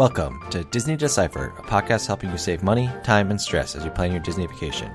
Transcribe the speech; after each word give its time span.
Welcome 0.00 0.42
to 0.48 0.64
Disney 0.64 0.96
Decipher, 0.96 1.52
a 1.58 1.62
podcast 1.62 2.06
helping 2.06 2.30
you 2.30 2.38
save 2.38 2.62
money, 2.62 2.90
time, 3.04 3.30
and 3.30 3.38
stress 3.38 3.76
as 3.76 3.84
you 3.84 3.90
plan 3.90 4.12
your 4.12 4.22
Disney 4.22 4.46
vacation. 4.46 4.90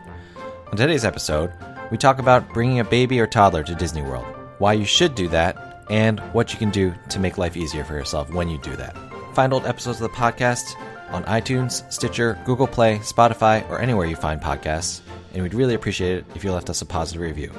On 0.71 0.75
today's 0.75 1.05
episode, 1.05 1.53
we 1.91 1.97
talk 1.97 2.17
about 2.17 2.51
bringing 2.55 2.79
a 2.79 2.83
baby 2.83 3.19
or 3.19 3.27
toddler 3.27 3.61
to 3.65 3.75
Disney 3.75 4.01
World, 4.01 4.25
why 4.57 4.73
you 4.73 4.83
should 4.83 5.13
do 5.13 5.27
that, 5.27 5.85
and 5.91 6.19
what 6.33 6.51
you 6.51 6.57
can 6.57 6.71
do 6.71 6.91
to 7.09 7.19
make 7.19 7.37
life 7.37 7.55
easier 7.55 7.83
for 7.83 7.93
yourself 7.93 8.33
when 8.33 8.49
you 8.49 8.57
do 8.57 8.75
that. 8.77 8.97
Find 9.35 9.53
old 9.53 9.67
episodes 9.67 10.01
of 10.01 10.09
the 10.09 10.17
podcast 10.17 10.73
on 11.09 11.23
iTunes, 11.25 11.83
Stitcher, 11.93 12.39
Google 12.43 12.65
Play, 12.65 12.97
Spotify, 12.97 13.69
or 13.69 13.79
anywhere 13.79 14.07
you 14.07 14.15
find 14.15 14.41
podcasts, 14.41 15.01
and 15.35 15.43
we'd 15.43 15.53
really 15.53 15.75
appreciate 15.75 16.17
it 16.17 16.25
if 16.33 16.43
you 16.43 16.51
left 16.51 16.71
us 16.71 16.81
a 16.81 16.85
positive 16.87 17.21
review. 17.21 17.51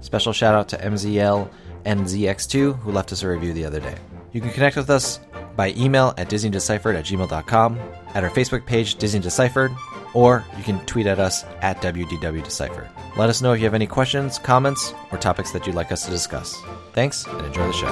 Special 0.00 0.32
shout 0.32 0.54
out 0.54 0.68
to 0.70 0.78
MZL 0.78 1.50
and 1.84 2.00
ZX2 2.00 2.80
who 2.80 2.92
left 2.92 3.12
us 3.12 3.22
a 3.22 3.28
review 3.28 3.52
the 3.52 3.66
other 3.66 3.80
day. 3.80 3.98
You 4.32 4.40
can 4.40 4.52
connect 4.52 4.76
with 4.76 4.88
us 4.88 5.20
by 5.56 5.72
email 5.76 6.14
at 6.18 6.28
disneydeciphered 6.28 6.96
at 6.96 7.04
gmail.com, 7.04 7.78
at 8.14 8.24
our 8.24 8.30
Facebook 8.30 8.66
page, 8.66 8.96
Disney 8.96 9.20
Deciphered, 9.20 9.72
or 10.14 10.44
you 10.56 10.64
can 10.64 10.78
tweet 10.86 11.06
at 11.06 11.18
us 11.18 11.44
at 11.60 11.80
WDWDeciphered. 11.82 12.88
Let 13.16 13.30
us 13.30 13.42
know 13.42 13.52
if 13.52 13.60
you 13.60 13.64
have 13.64 13.74
any 13.74 13.86
questions, 13.86 14.38
comments, 14.38 14.94
or 15.10 15.18
topics 15.18 15.52
that 15.52 15.66
you'd 15.66 15.76
like 15.76 15.92
us 15.92 16.04
to 16.04 16.10
discuss. 16.10 16.60
Thanks, 16.92 17.26
and 17.26 17.40
enjoy 17.46 17.66
the 17.66 17.72
show. 17.72 17.86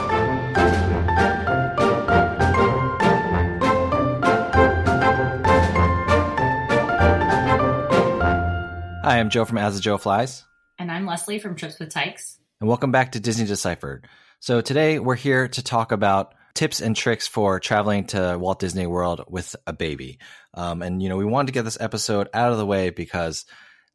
Hi, 9.04 9.18
I'm 9.18 9.30
Joe 9.30 9.44
from 9.44 9.58
As 9.58 9.74
the 9.74 9.80
Joe 9.80 9.98
Flies. 9.98 10.44
And 10.78 10.90
I'm 10.90 11.06
Leslie 11.06 11.40
from 11.40 11.56
Trips 11.56 11.78
with 11.78 11.90
Tykes. 11.90 12.38
And 12.60 12.68
welcome 12.68 12.92
back 12.92 13.12
to 13.12 13.20
Disney 13.20 13.46
Deciphered. 13.46 14.06
So 14.38 14.60
today 14.60 14.98
we're 14.98 15.16
here 15.16 15.48
to 15.48 15.62
talk 15.62 15.90
about 15.92 16.34
tips 16.54 16.80
and 16.80 16.94
tricks 16.94 17.26
for 17.26 17.60
traveling 17.60 18.06
to 18.08 18.36
Walt 18.38 18.58
Disney 18.58 18.86
World 18.86 19.24
with 19.28 19.56
a 19.66 19.72
baby. 19.72 20.18
Um, 20.54 20.82
and, 20.82 21.02
you 21.02 21.08
know, 21.08 21.16
we 21.16 21.24
wanted 21.24 21.46
to 21.46 21.52
get 21.52 21.64
this 21.64 21.80
episode 21.80 22.28
out 22.34 22.52
of 22.52 22.58
the 22.58 22.66
way 22.66 22.90
because, 22.90 23.44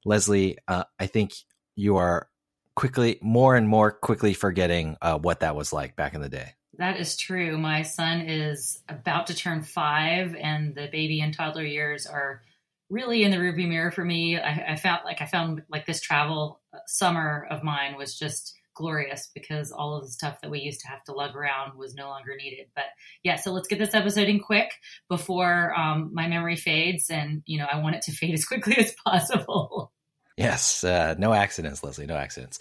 Leslie, 0.05 0.58
uh, 0.67 0.86
I 0.99 1.08
think 1.08 1.33
you 1.75 1.97
are 1.97 2.27
quickly, 2.75 3.19
more 3.22 3.55
and 3.55 3.67
more 3.67 3.91
quickly 3.91 4.33
forgetting 4.33 4.97
uh, 5.02 5.17
what 5.17 5.41
that 5.41 5.55
was 5.55 5.72
like 5.72 5.95
back 5.95 6.14
in 6.14 6.22
the 6.22 6.30
day. 6.30 6.53
That 6.77 6.99
is 6.99 7.17
true. 7.17 7.58
My 7.58 7.81
son 7.81 8.22
is 8.22 8.83
about 8.88 9.27
to 9.27 9.36
turn 9.36 9.64
five, 9.64 10.36
and 10.36 10.75
the 10.75 10.88
baby 10.92 11.21
and 11.21 11.33
toddler 11.33 11.64
years 11.64 12.05
are 12.05 12.44
really 12.89 13.23
in 13.23 13.31
the 13.31 13.38
rearview 13.38 13.67
mirror 13.67 13.92
for 13.92 14.05
me. 14.05 14.38
I, 14.38 14.73
I 14.73 14.75
found 14.75 15.02
like 15.03 15.21
I 15.21 15.25
found 15.25 15.64
like 15.69 15.88
this 15.88 16.02
travel 16.02 16.61
summer 16.86 17.47
of 17.49 17.64
mine 17.64 17.97
was 17.97 18.17
just 18.17 18.53
glorious 18.78 19.30
because 19.33 19.72
all 19.72 19.95
of 19.95 20.06
the 20.06 20.11
stuff 20.11 20.39
that 20.42 20.52
we 20.52 20.59
used 20.59 20.80
to 20.81 20.88
have 20.88 21.03
to 21.06 21.11
lug 21.11 21.36
around 21.36 21.78
was 21.78 21.95
no 21.95 22.08
longer 22.08 22.36
needed. 22.38 22.67
But 22.75 22.86
yeah, 23.23 23.36
so 23.36 23.52
let's 23.52 23.67
get 23.67 23.80
this 23.80 23.93
episode 23.93 24.30
in 24.30 24.39
quick 24.39 24.71
before 25.10 25.73
um, 25.77 26.11
my 26.14 26.27
memory 26.27 26.55
fades, 26.55 27.10
and 27.10 27.42
you 27.45 27.58
know 27.58 27.66
I 27.71 27.80
want 27.80 27.95
it 27.95 28.04
to 28.04 28.11
fade 28.14 28.33
as 28.33 28.45
quickly 28.45 28.77
as 28.77 28.93
possible. 29.05 29.92
Yes, 30.37 30.83
uh, 30.83 31.16
no 31.17 31.33
accidents, 31.33 31.83
Leslie, 31.83 32.05
no 32.05 32.16
accidents. 32.16 32.60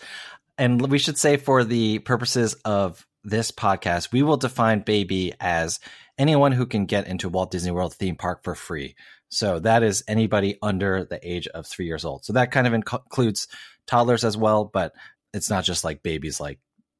And 0.59 0.91
we 0.91 0.99
should 0.99 1.19
say 1.19 1.37
for 1.37 1.63
the 1.63 1.99
purposes 1.99 2.55
of 2.65 3.07
this 3.23 3.51
podcast, 3.51 4.13
we 4.13 4.23
will 4.23 4.39
define 4.39 4.81
baby 4.81 5.35
as 5.39 5.79
anyone 6.19 6.53
who 6.53 6.65
can 6.65 6.87
get 6.87 7.07
into 7.07 7.29
Walt 7.29 7.51
Disney 7.51 7.73
World 7.73 7.93
theme 7.93 8.17
park 8.17 8.43
for 8.43 8.55
free. 8.55 8.95
So 9.29 9.59
that 9.59 9.83
is 9.83 10.05
anybody 10.09 10.57
under 10.63 11.05
the 11.05 11.21
age 11.23 11.47
of 11.49 11.67
three 11.67 11.87
years 11.87 12.05
old. 12.05 12.25
So 12.25 12.35
that 12.35 12.53
kind 12.53 12.67
of 12.67 12.73
includes 12.73 13.49
toddlers 13.87 14.25
as 14.25 14.37
well, 14.37 14.65
but 14.65 14.93
it's 15.33 15.51
not 15.51 15.65
just 15.65 15.85
like 15.85 16.03
babies, 16.03 16.41
like 16.41 16.59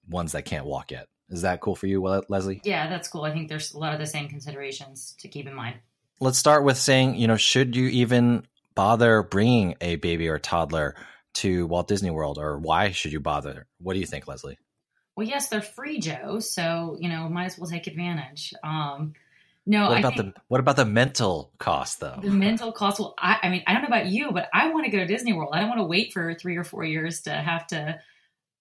ones 0.09 0.33
that 0.33 0.45
can't 0.45 0.67
walk 0.67 0.91
yet. 0.91 1.09
Is 1.29 1.43
that 1.43 1.61
cool 1.61 1.75
for 1.75 1.87
you, 1.87 2.01
Leslie? 2.29 2.61
Yeah, 2.65 2.89
that's 2.89 3.09
cool. 3.09 3.25
I 3.25 3.33
think 3.33 3.49
there's 3.49 3.75
a 3.75 3.79
lot 3.79 3.93
of 3.93 3.99
the 3.99 4.07
same 4.07 4.29
considerations 4.29 5.17
to 5.21 5.29
keep 5.29 5.47
in 5.47 5.55
mind. 5.55 5.77
Let's 6.21 6.39
start 6.39 6.65
with 6.65 6.79
saying, 6.79 7.17
you 7.17 7.27
know, 7.27 7.37
should 7.37 7.75
you 7.75 7.89
even 7.89 8.47
bother 8.75 9.23
bringing 9.23 9.75
a 9.81 9.97
baby 9.97 10.29
or 10.29 10.39
toddler 10.39 10.95
to 11.35 11.67
Walt 11.67 11.89
Disney 11.89 12.11
World, 12.11 12.39
or 12.39 12.59
why 12.59 12.93
should 12.93 13.13
you 13.13 13.21
bother? 13.21 13.67
What 13.79 13.95
do 13.95 14.01
you 14.01 14.07
think, 14.07 14.27
Leslie? 14.29 14.59
Well, 15.17 15.27
yes, 15.27 15.49
they're 15.49 15.61
free, 15.61 15.99
Joe. 15.99 16.39
So 16.41 16.97
you 17.01 17.09
know, 17.09 17.29
might 17.29 17.47
as 17.47 17.59
well 17.59 17.69
take 17.69 17.87
advantage. 17.87 18.55
Um, 18.63 19.15
no, 19.67 19.89
what 19.89 19.97
I 19.97 19.99
about 19.99 20.17
the 20.17 20.33
what 20.49 20.61
about 20.61 20.77
the 20.77 20.85
mental 20.85 21.53
cost 21.59 22.01
though? 22.01 22.21
the 22.23 22.31
mental 22.31 22.73
cost. 22.73 23.01
Well, 23.01 23.15
I, 23.19 23.39
I 23.43 23.49
mean, 23.51 23.65
I 23.67 23.73
don't 23.73 23.83
know 23.83 23.89
about 23.89 24.07
you, 24.07 24.31
but 24.31 24.49
I 24.55 24.71
want 24.71 24.87
to 24.87 24.93
go 24.93 24.99
to 24.99 25.07
Disney 25.07 25.33
World. 25.33 25.51
I 25.53 25.61
don't 25.61 25.69
want 25.69 25.81
to 25.81 25.87
wait 25.87 26.13
for 26.13 26.35
three 26.35 26.57
or 26.57 26.65
four 26.65 26.85
years 26.85 27.23
to 27.23 27.33
have 27.33 27.67
to 27.69 27.99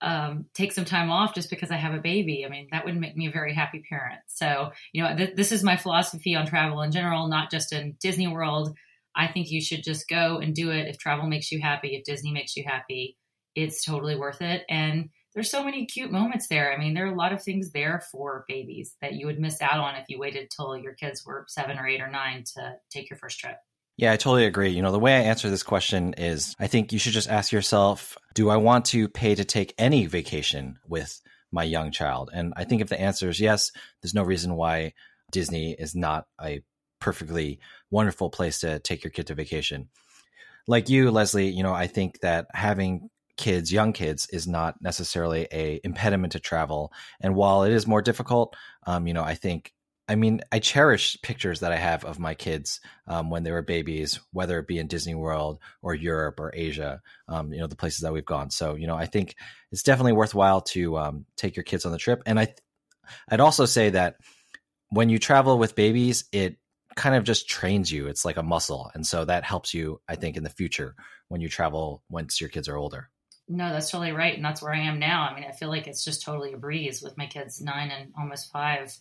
um, 0.02 0.46
take 0.54 0.72
some 0.72 0.86
time 0.86 1.10
off 1.10 1.34
just 1.34 1.50
because 1.50 1.72
I 1.72 1.78
have 1.78 1.94
a 1.94 2.02
baby. 2.02 2.46
I 2.46 2.50
mean, 2.50 2.68
that 2.72 2.86
would 2.86 2.98
make 2.98 3.16
me 3.16 3.28
a 3.28 3.32
very 3.32 3.54
happy 3.54 3.84
parent. 3.90 4.20
So, 4.28 4.72
you 4.94 5.04
know, 5.04 5.16
th- 5.16 5.36
this 5.36 5.52
is 5.52 5.64
my 5.64 5.78
philosophy 5.78 6.36
on 6.36 6.46
travel 6.46 6.82
in 6.82 6.92
general, 6.92 7.28
not 7.28 7.52
just 7.52 7.74
in 7.74 7.96
Disney 8.02 8.28
World. 8.28 8.76
I 9.16 9.28
think 9.28 9.50
you 9.50 9.62
should 9.62 9.84
just 9.84 10.10
go 10.10 10.40
and 10.40 10.54
do 10.54 10.72
it 10.72 10.88
if 10.88 10.98
travel 10.98 11.28
makes 11.28 11.52
you 11.52 11.62
happy, 11.62 11.96
if 11.96 12.04
Disney 12.04 12.32
makes 12.32 12.56
you 12.58 12.64
happy. 12.66 13.18
It's 13.56 13.86
totally 13.86 14.18
worth 14.18 14.42
it. 14.42 14.64
And 14.70 15.10
there's 15.34 15.50
so 15.50 15.64
many 15.64 15.86
cute 15.86 16.12
moments 16.12 16.48
there. 16.48 16.74
I 16.74 16.78
mean, 16.78 16.94
there 16.94 17.06
are 17.06 17.14
a 17.14 17.18
lot 17.18 17.34
of 17.34 17.44
things 17.44 17.72
there 17.72 18.02
for 18.12 18.46
babies 18.48 18.96
that 19.02 19.14
you 19.14 19.26
would 19.26 19.40
miss 19.40 19.62
out 19.62 19.80
on 19.80 19.96
if 19.96 20.06
you 20.10 20.20
waited 20.20 20.50
till 20.50 20.78
your 20.78 20.94
kids 20.94 21.26
were 21.26 21.46
seven 21.48 21.78
or 21.78 21.88
eight 21.88 22.02
or 22.02 22.10
nine 22.10 22.44
to 22.56 22.76
take 22.90 23.10
your 23.10 23.18
first 23.18 23.40
trip. 23.40 23.58
Yeah, 23.98 24.12
I 24.12 24.18
totally 24.18 24.46
agree. 24.46 24.72
You 24.72 24.82
know, 24.82 24.92
the 24.92 25.00
way 25.00 25.16
I 25.16 25.22
answer 25.22 25.50
this 25.50 25.64
question 25.64 26.14
is 26.18 26.56
I 26.60 26.68
think 26.68 26.92
you 26.92 27.00
should 27.00 27.14
just 27.14 27.30
ask 27.30 27.52
yourself, 27.52 28.18
do 28.34 28.50
I 28.50 28.58
want 28.58 28.86
to 28.86 29.08
pay 29.08 29.36
to 29.36 29.46
take 29.46 29.74
any 29.78 30.06
vacation 30.06 30.80
with 30.88 31.22
my 31.52 31.64
young 31.64 31.92
child? 31.92 32.30
And 32.34 32.54
I 32.58 32.66
think 32.66 32.82
if 32.82 32.90
the 32.90 33.00
answer 33.00 33.30
is 33.30 33.40
yes, 33.40 33.72
there's 34.02 34.14
no 34.14 34.24
reason 34.24 34.56
why 34.56 34.94
Disney 35.32 35.72
is 35.72 35.96
not 35.96 36.26
a 36.42 36.62
perfectly 37.00 37.60
wonderful 37.90 38.30
place 38.30 38.60
to 38.60 38.80
take 38.80 39.04
your 39.04 39.12
kid 39.12 39.28
to 39.28 39.36
vacation. 39.36 39.90
Like 40.68 40.90
you, 40.90 41.12
Leslie, 41.12 41.50
you 41.50 41.64
know, 41.64 41.74
I 41.74 41.88
think 41.88 42.20
that 42.20 42.48
having 42.54 43.10
kids, 43.38 43.72
young 43.72 43.94
kids, 43.94 44.28
is 44.32 44.48
not 44.48 44.82
necessarily 44.82 45.48
a 45.54 45.80
impediment 45.84 46.34
to 46.34 46.40
travel. 46.40 46.92
And 47.22 47.36
while 47.36 47.64
it 47.64 47.72
is 47.72 47.88
more 47.88 48.02
difficult, 48.02 48.56
um, 48.88 49.08
you 49.08 49.14
know, 49.14 49.24
I 49.24 49.36
think 49.36 49.72
I 50.08 50.16
mean, 50.16 50.42
I 50.52 50.60
cherish 50.60 51.18
pictures 51.24 51.62
that 51.62 51.72
I 51.72 51.78
have 51.78 52.06
of 52.06 52.20
my 52.20 52.36
kids 52.36 52.80
um, 53.08 53.32
when 53.32 53.44
they 53.44 53.52
were 53.52 53.64
babies, 53.64 54.20
whether 54.32 54.60
it 54.60 54.68
be 54.68 54.78
in 54.78 54.88
Disney 54.88 55.16
World 55.16 55.60
or 55.82 55.96
Europe 55.96 56.40
or 56.40 56.52
Asia, 56.54 57.02
um, 57.28 57.52
you 57.52 57.60
know, 57.60 57.68
the 57.68 57.76
places 57.76 58.02
that 58.02 58.14
we've 58.14 58.26
gone. 58.26 58.52
So, 58.52 58.76
you 58.76 58.86
know, 58.86 58.96
I 58.96 59.08
think 59.08 59.36
it's 59.72 59.84
definitely 59.84 60.14
worthwhile 60.14 60.62
to 60.62 60.98
um, 60.98 61.26
take 61.38 61.56
your 61.56 61.64
kids 61.64 61.86
on 61.86 61.92
the 61.92 61.98
trip. 61.98 62.22
And 62.28 62.40
I, 62.40 62.54
I'd 63.30 63.40
also 63.40 63.66
say 63.66 63.90
that 63.92 64.18
when 64.90 65.10
you 65.10 65.18
travel 65.18 65.58
with 65.58 65.76
babies, 65.76 66.26
it 66.32 66.58
kind 66.96 67.16
of 67.16 67.24
just 67.24 67.50
trains 67.50 67.92
you. 67.92 68.08
It's 68.08 68.26
like 68.26 68.38
a 68.38 68.44
muscle, 68.44 68.92
and 68.94 69.06
so 69.06 69.26
that 69.26 69.44
helps 69.44 69.74
you, 69.74 70.02
I 70.08 70.16
think, 70.16 70.38
in 70.38 70.44
the 70.44 70.50
future 70.50 70.96
when 71.28 71.42
you 71.42 71.50
travel 71.50 72.04
once 72.10 72.40
your 72.40 72.50
kids 72.50 72.70
are 72.70 72.78
older. 72.78 73.10
No, 73.48 73.72
that's 73.72 73.92
totally 73.92 74.12
right. 74.12 74.36
And 74.36 74.44
that's 74.44 74.62
where 74.62 74.74
I 74.74 74.80
am 74.80 74.98
now. 74.98 75.28
I 75.30 75.36
mean, 75.36 75.44
I 75.44 75.52
feel 75.52 75.70
like 75.70 75.88
it's 75.88 76.04
just 76.04 76.24
totally 76.24 76.54
a 76.54 76.58
breeze 76.58 77.02
with 77.04 77.18
my 77.18 77.28
kids 77.28 77.62
nine 77.62 77.92
and 77.92 78.12
almost 78.18 78.52
five 78.52 78.96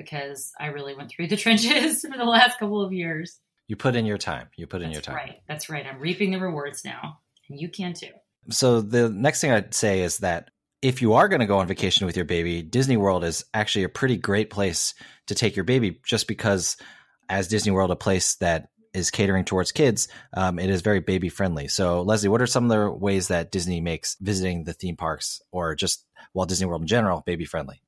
because 0.00 0.52
I 0.58 0.66
really 0.66 0.94
went 0.94 1.10
through 1.10 1.28
the 1.28 1.36
trenches 1.44 2.02
for 2.02 2.16
the 2.16 2.24
last 2.24 2.58
couple 2.58 2.82
of 2.82 2.92
years. 2.92 3.38
You 3.68 3.76
put 3.76 3.94
in 3.94 4.06
your 4.06 4.18
time. 4.18 4.48
You 4.56 4.66
put 4.66 4.82
in 4.82 4.90
your 4.90 5.02
time. 5.02 5.14
That's 5.14 5.28
right. 5.28 5.40
That's 5.46 5.70
right. 5.70 5.86
I'm 5.86 6.00
reaping 6.00 6.32
the 6.32 6.40
rewards 6.40 6.84
now. 6.84 7.18
And 7.48 7.60
you 7.60 7.68
can 7.68 7.92
too. 7.92 8.08
So 8.48 8.80
the 8.80 9.08
next 9.08 9.40
thing 9.40 9.52
I'd 9.52 9.74
say 9.74 10.00
is 10.00 10.18
that 10.18 10.50
if 10.82 11.02
you 11.02 11.12
are 11.12 11.28
going 11.28 11.40
to 11.40 11.46
go 11.46 11.58
on 11.58 11.66
vacation 11.66 12.06
with 12.06 12.16
your 12.16 12.24
baby, 12.24 12.62
Disney 12.62 12.96
World 12.96 13.22
is 13.22 13.44
actually 13.52 13.84
a 13.84 13.90
pretty 13.90 14.16
great 14.16 14.50
place 14.50 14.94
to 15.26 15.34
take 15.34 15.54
your 15.54 15.64
baby 15.64 16.00
just 16.04 16.26
because 16.26 16.76
as 17.28 17.48
Disney 17.48 17.70
World, 17.70 17.90
a 17.90 17.96
place 17.96 18.36
that 18.36 18.70
is 18.92 19.10
catering 19.10 19.44
towards 19.44 19.70
kids, 19.70 20.08
um, 20.34 20.58
it 20.58 20.70
is 20.70 20.80
very 20.80 21.00
baby 21.00 21.28
friendly. 21.28 21.68
So 21.68 22.02
Leslie, 22.02 22.30
what 22.30 22.42
are 22.42 22.46
some 22.46 22.64
of 22.64 22.70
the 22.70 22.90
ways 22.90 23.28
that 23.28 23.52
Disney 23.52 23.80
makes 23.80 24.16
visiting 24.20 24.64
the 24.64 24.72
theme 24.72 24.96
parks 24.96 25.42
or 25.52 25.74
just 25.74 26.06
Walt 26.34 26.48
Disney 26.48 26.66
World 26.66 26.80
in 26.80 26.88
general 26.88 27.22
baby 27.26 27.44
friendly? 27.44 27.82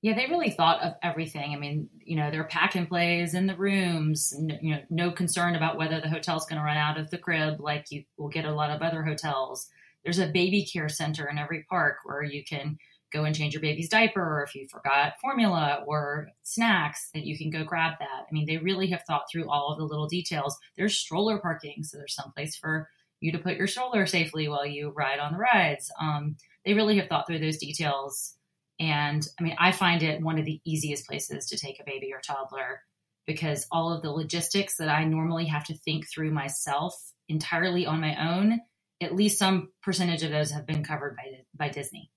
Yeah, 0.00 0.14
they 0.14 0.26
really 0.26 0.50
thought 0.50 0.80
of 0.80 0.94
everything. 1.02 1.52
I 1.52 1.58
mean, 1.58 1.88
you 2.04 2.16
know, 2.16 2.30
there 2.30 2.40
are 2.40 2.48
pack 2.48 2.76
and 2.76 2.88
plays 2.88 3.34
in 3.34 3.46
the 3.46 3.56
rooms, 3.56 4.32
you 4.60 4.74
know, 4.74 4.80
no 4.90 5.10
concern 5.10 5.56
about 5.56 5.76
whether 5.76 6.00
the 6.00 6.08
hotel's 6.08 6.46
going 6.46 6.60
to 6.60 6.64
run 6.64 6.76
out 6.76 6.98
of 6.98 7.10
the 7.10 7.18
crib 7.18 7.60
like 7.60 7.86
you 7.90 8.04
will 8.16 8.28
get 8.28 8.44
a 8.44 8.54
lot 8.54 8.70
of 8.70 8.80
other 8.80 9.02
hotels. 9.02 9.66
There's 10.04 10.20
a 10.20 10.28
baby 10.28 10.64
care 10.64 10.88
center 10.88 11.28
in 11.28 11.36
every 11.36 11.64
park 11.68 11.96
where 12.04 12.22
you 12.22 12.44
can 12.44 12.78
go 13.12 13.24
and 13.24 13.34
change 13.34 13.54
your 13.54 13.60
baby's 13.60 13.88
diaper 13.88 14.20
or 14.20 14.44
if 14.44 14.54
you 14.54 14.68
forgot 14.68 15.14
formula 15.20 15.82
or 15.86 16.28
snacks 16.44 17.10
that 17.14 17.24
you 17.24 17.36
can 17.36 17.50
go 17.50 17.64
grab 17.64 17.94
that. 17.98 18.26
I 18.28 18.32
mean, 18.32 18.46
they 18.46 18.58
really 18.58 18.88
have 18.88 19.02
thought 19.02 19.24
through 19.32 19.50
all 19.50 19.72
of 19.72 19.78
the 19.78 19.84
little 19.84 20.06
details. 20.06 20.56
There's 20.76 20.96
stroller 20.96 21.38
parking, 21.38 21.82
so 21.82 21.96
there's 21.96 22.14
some 22.14 22.32
place 22.36 22.54
for 22.54 22.88
you 23.20 23.32
to 23.32 23.38
put 23.38 23.56
your 23.56 23.66
stroller 23.66 24.06
safely 24.06 24.48
while 24.48 24.66
you 24.66 24.90
ride 24.90 25.18
on 25.18 25.32
the 25.32 25.38
rides. 25.38 25.90
Um, 26.00 26.36
they 26.64 26.74
really 26.74 26.98
have 26.98 27.08
thought 27.08 27.26
through 27.26 27.40
those 27.40 27.58
details 27.58 28.37
and 28.78 29.26
I 29.38 29.42
mean, 29.42 29.56
I 29.58 29.72
find 29.72 30.02
it 30.02 30.20
one 30.20 30.38
of 30.38 30.44
the 30.44 30.60
easiest 30.64 31.06
places 31.06 31.46
to 31.46 31.58
take 31.58 31.80
a 31.80 31.84
baby 31.84 32.12
or 32.12 32.20
toddler 32.20 32.82
because 33.26 33.66
all 33.70 33.92
of 33.92 34.02
the 34.02 34.10
logistics 34.10 34.76
that 34.76 34.88
I 34.88 35.04
normally 35.04 35.46
have 35.46 35.64
to 35.64 35.76
think 35.76 36.08
through 36.08 36.30
myself 36.30 36.94
entirely 37.28 37.86
on 37.86 38.00
my 38.00 38.32
own, 38.32 38.60
at 39.00 39.14
least 39.14 39.38
some 39.38 39.70
percentage 39.82 40.22
of 40.22 40.30
those 40.30 40.50
have 40.50 40.66
been 40.66 40.84
covered 40.84 41.16
by 41.16 41.44
by 41.54 41.68
Disney. 41.68 42.10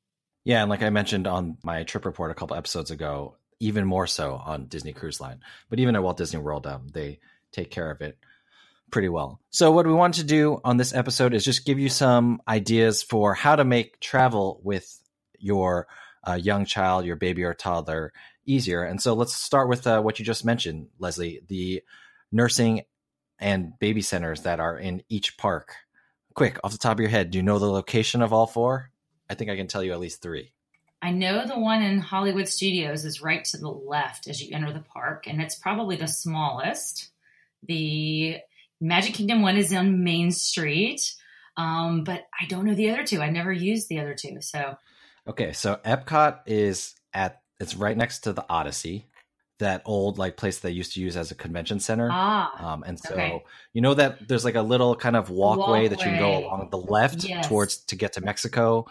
Yeah, 0.44 0.62
and 0.62 0.69
like 0.69 0.81
I 0.81 0.90
mentioned 0.90 1.28
on 1.28 1.58
my 1.63 1.84
trip 1.84 2.06
report 2.06 2.31
a 2.31 2.36
couple 2.36 2.56
episodes 2.56 2.92
ago, 2.92 3.38
even 3.60 3.86
more 3.86 4.08
so 4.08 4.36
on 4.36 4.66
Disney 4.66 4.94
Cruise 4.94 5.22
Line. 5.22 5.40
But 5.69 5.80
even 5.80 5.96
at 5.96 6.04
Walt 6.04 6.18
Disney 6.18 6.40
World, 6.40 6.66
um, 6.66 6.88
they 6.92 7.19
take 7.52 7.69
care 7.69 7.92
of 7.92 8.02
it 8.02 8.18
pretty 8.92 9.10
well. 9.10 9.40
So, 9.52 9.72
what 9.72 9.86
we 9.86 9.94
want 9.94 10.16
to 10.16 10.24
do 10.24 10.60
on 10.63 10.78
this 10.78 10.94
episode 10.94 11.34
is 11.34 11.46
just 11.46 11.66
give 11.66 11.80
you 11.80 11.90
some 11.90 12.42
ideas 12.48 13.04
for 13.04 13.34
how 13.34 13.56
to 13.56 13.63
make 13.63 14.00
travel 14.00 14.60
with 14.63 15.00
your 15.38 15.88
a 16.24 16.40
young 16.40 16.66
child, 16.66 17.06
your 17.06 17.16
baby 17.16 17.44
or 17.44 17.54
toddler 17.54 18.14
easier. 18.46 18.84
And 18.84 19.02
so 19.02 19.14
let's 19.14 19.36
start 19.36 19.70
with 19.70 19.86
uh, 19.88 20.02
what 20.02 20.20
you 20.20 20.26
just 20.26 20.46
mentioned, 20.46 20.88
Leslie, 21.00 21.42
the 21.48 21.84
nursing 22.32 22.84
and 23.40 23.78
baby 23.80 24.02
centers 24.02 24.44
that 24.44 24.60
are 24.60 24.78
in 24.78 25.04
each 25.10 25.38
park. 25.38 25.74
Quick, 26.34 26.60
off 26.64 26.72
the 26.72 26.78
top 26.78 26.98
of 26.98 27.00
your 27.00 27.10
head, 27.10 27.32
do 27.32 27.38
you 27.38 27.44
know 27.44 27.60
the 27.60 27.70
location 27.70 28.22
of 28.22 28.34
all 28.34 28.48
four? 28.48 28.92
I 29.30 29.34
think 29.34 29.50
I 29.50 29.56
can 29.56 29.68
tell 29.68 29.84
you 29.84 29.94
at 29.94 30.00
least 30.00 30.22
three. 30.22 30.54
I 31.02 31.12
know 31.12 31.46
the 31.48 31.60
one 31.60 31.82
in 31.82 32.00
Hollywood 32.00 32.48
Studios 32.48 33.06
is 33.06 33.22
right 33.22 33.44
to 33.46 33.58
the 33.58 33.70
left 33.70 34.28
as 34.28 34.42
you 34.42 34.56
enter 34.56 34.72
the 34.72 34.82
park, 34.82 35.26
and 35.28 35.42
it's 35.42 35.56
probably 35.56 35.96
the 35.96 36.08
smallest. 36.08 37.10
The 37.68 38.38
Magic 38.80 39.16
Kingdom 39.16 39.42
one 39.42 39.58
is 39.58 39.74
on 39.74 40.04
Main 40.04 40.32
Street, 40.32 41.02
um, 41.58 42.04
but 42.04 42.28
I 42.40 42.46
don't 42.46 42.66
know 42.66 42.76
the 42.76 42.92
other 42.92 43.04
two. 43.04 43.22
I 43.22 43.30
never 43.30 43.52
used 43.52 43.90
the 43.90 44.00
other 44.00 44.14
two, 44.14 44.42
so 44.42 44.76
Okay, 45.28 45.54
so 45.54 45.80
Epcot 45.86 46.40
is 46.48 46.96
at 47.14 47.42
it's 47.60 47.76
right 47.76 47.96
next 47.96 48.20
to 48.22 48.34
the 48.34 48.46
Odyssey, 48.50 49.06
that 49.60 49.84
old 49.86 50.18
like 50.18 50.36
place 50.36 50.60
they 50.60 50.72
used 50.72 50.94
to 50.94 51.02
use 51.02 51.16
as 51.16 51.32
a 51.32 51.36
convention 51.36 51.80
center. 51.80 52.10
Ah, 52.12 52.74
um, 52.74 52.84
and 52.84 53.00
so 53.00 53.14
okay. 53.14 53.44
you 53.74 53.82
know 53.82 53.94
that 53.94 54.28
there's 54.28 54.44
like 54.44 54.56
a 54.56 54.62
little 54.62 54.96
kind 54.96 55.16
of 55.16 55.30
walkway, 55.30 55.66
walkway. 55.66 55.88
that 55.90 56.00
you 56.00 56.12
can 56.12 56.20
go 56.20 56.38
along 56.38 56.70
the 56.72 56.78
left 56.78 57.24
Yes. 57.30 57.48
towards 57.48 57.78
to 57.86 57.96
get 57.96 58.14
to 58.14 58.22
Mexico 58.22 58.86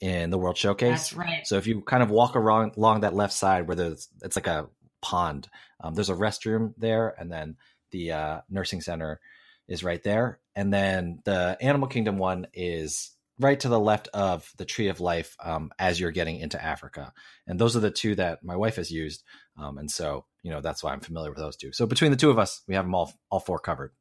in 0.00 0.30
the 0.30 0.38
World 0.38 0.58
Showcase. 0.58 1.10
that's 1.10 1.14
right. 1.14 1.46
So 1.46 1.56
if 1.56 1.66
you 1.66 1.80
kind 1.80 2.02
of 2.02 2.10
walk 2.10 2.36
around 2.36 2.76
along 2.76 3.00
that 3.00 3.14
left 3.14 3.32
side 3.32 3.66
where 3.66 3.76
there's 3.76 4.08
it's 4.22 4.36
like 4.36 4.46
a 4.48 4.68
pond, 5.00 5.48
um, 5.80 5.94
there's 5.94 6.10
a 6.10 6.14
restroom 6.14 6.74
there, 6.76 7.14
and 7.18 7.32
then 7.32 7.56
the 7.92 8.12
uh, 8.12 8.40
nursing 8.50 8.82
center 8.82 9.20
is 9.68 9.82
right 9.82 10.02
there, 10.02 10.38
and 10.54 10.72
then 10.72 11.20
the 11.24 11.56
Animal 11.60 11.88
Kingdom 11.88 12.18
one 12.18 12.46
is 12.52 13.12
right 13.42 13.58
to 13.60 13.68
the 13.68 13.80
left 13.80 14.08
of 14.14 14.50
the 14.58 14.64
Tree 14.64 14.88
of 14.88 15.00
Life 15.00 15.36
um, 15.42 15.70
as 15.78 15.98
you're 16.00 16.10
getting 16.10 16.38
into 16.38 16.62
Africa, 16.62 17.12
and 17.46 17.58
those 17.58 17.76
are 17.76 17.80
the 17.80 17.90
two 17.90 18.14
that 18.14 18.44
my 18.44 18.56
wife 18.56 18.76
has 18.76 18.90
used, 18.90 19.22
um, 19.58 19.78
and 19.78 19.90
so 19.90 20.24
you 20.42 20.50
know 20.50 20.60
that's 20.60 20.82
why 20.82 20.92
I'm 20.92 21.00
familiar 21.00 21.30
with 21.30 21.38
those 21.38 21.56
two. 21.56 21.72
So 21.72 21.86
between 21.86 22.10
the 22.10 22.16
two 22.16 22.30
of 22.30 22.38
us, 22.38 22.62
we 22.66 22.74
have 22.74 22.84
them 22.84 22.94
all 22.94 23.12
all 23.30 23.40
four 23.40 23.58
covered. 23.58 23.92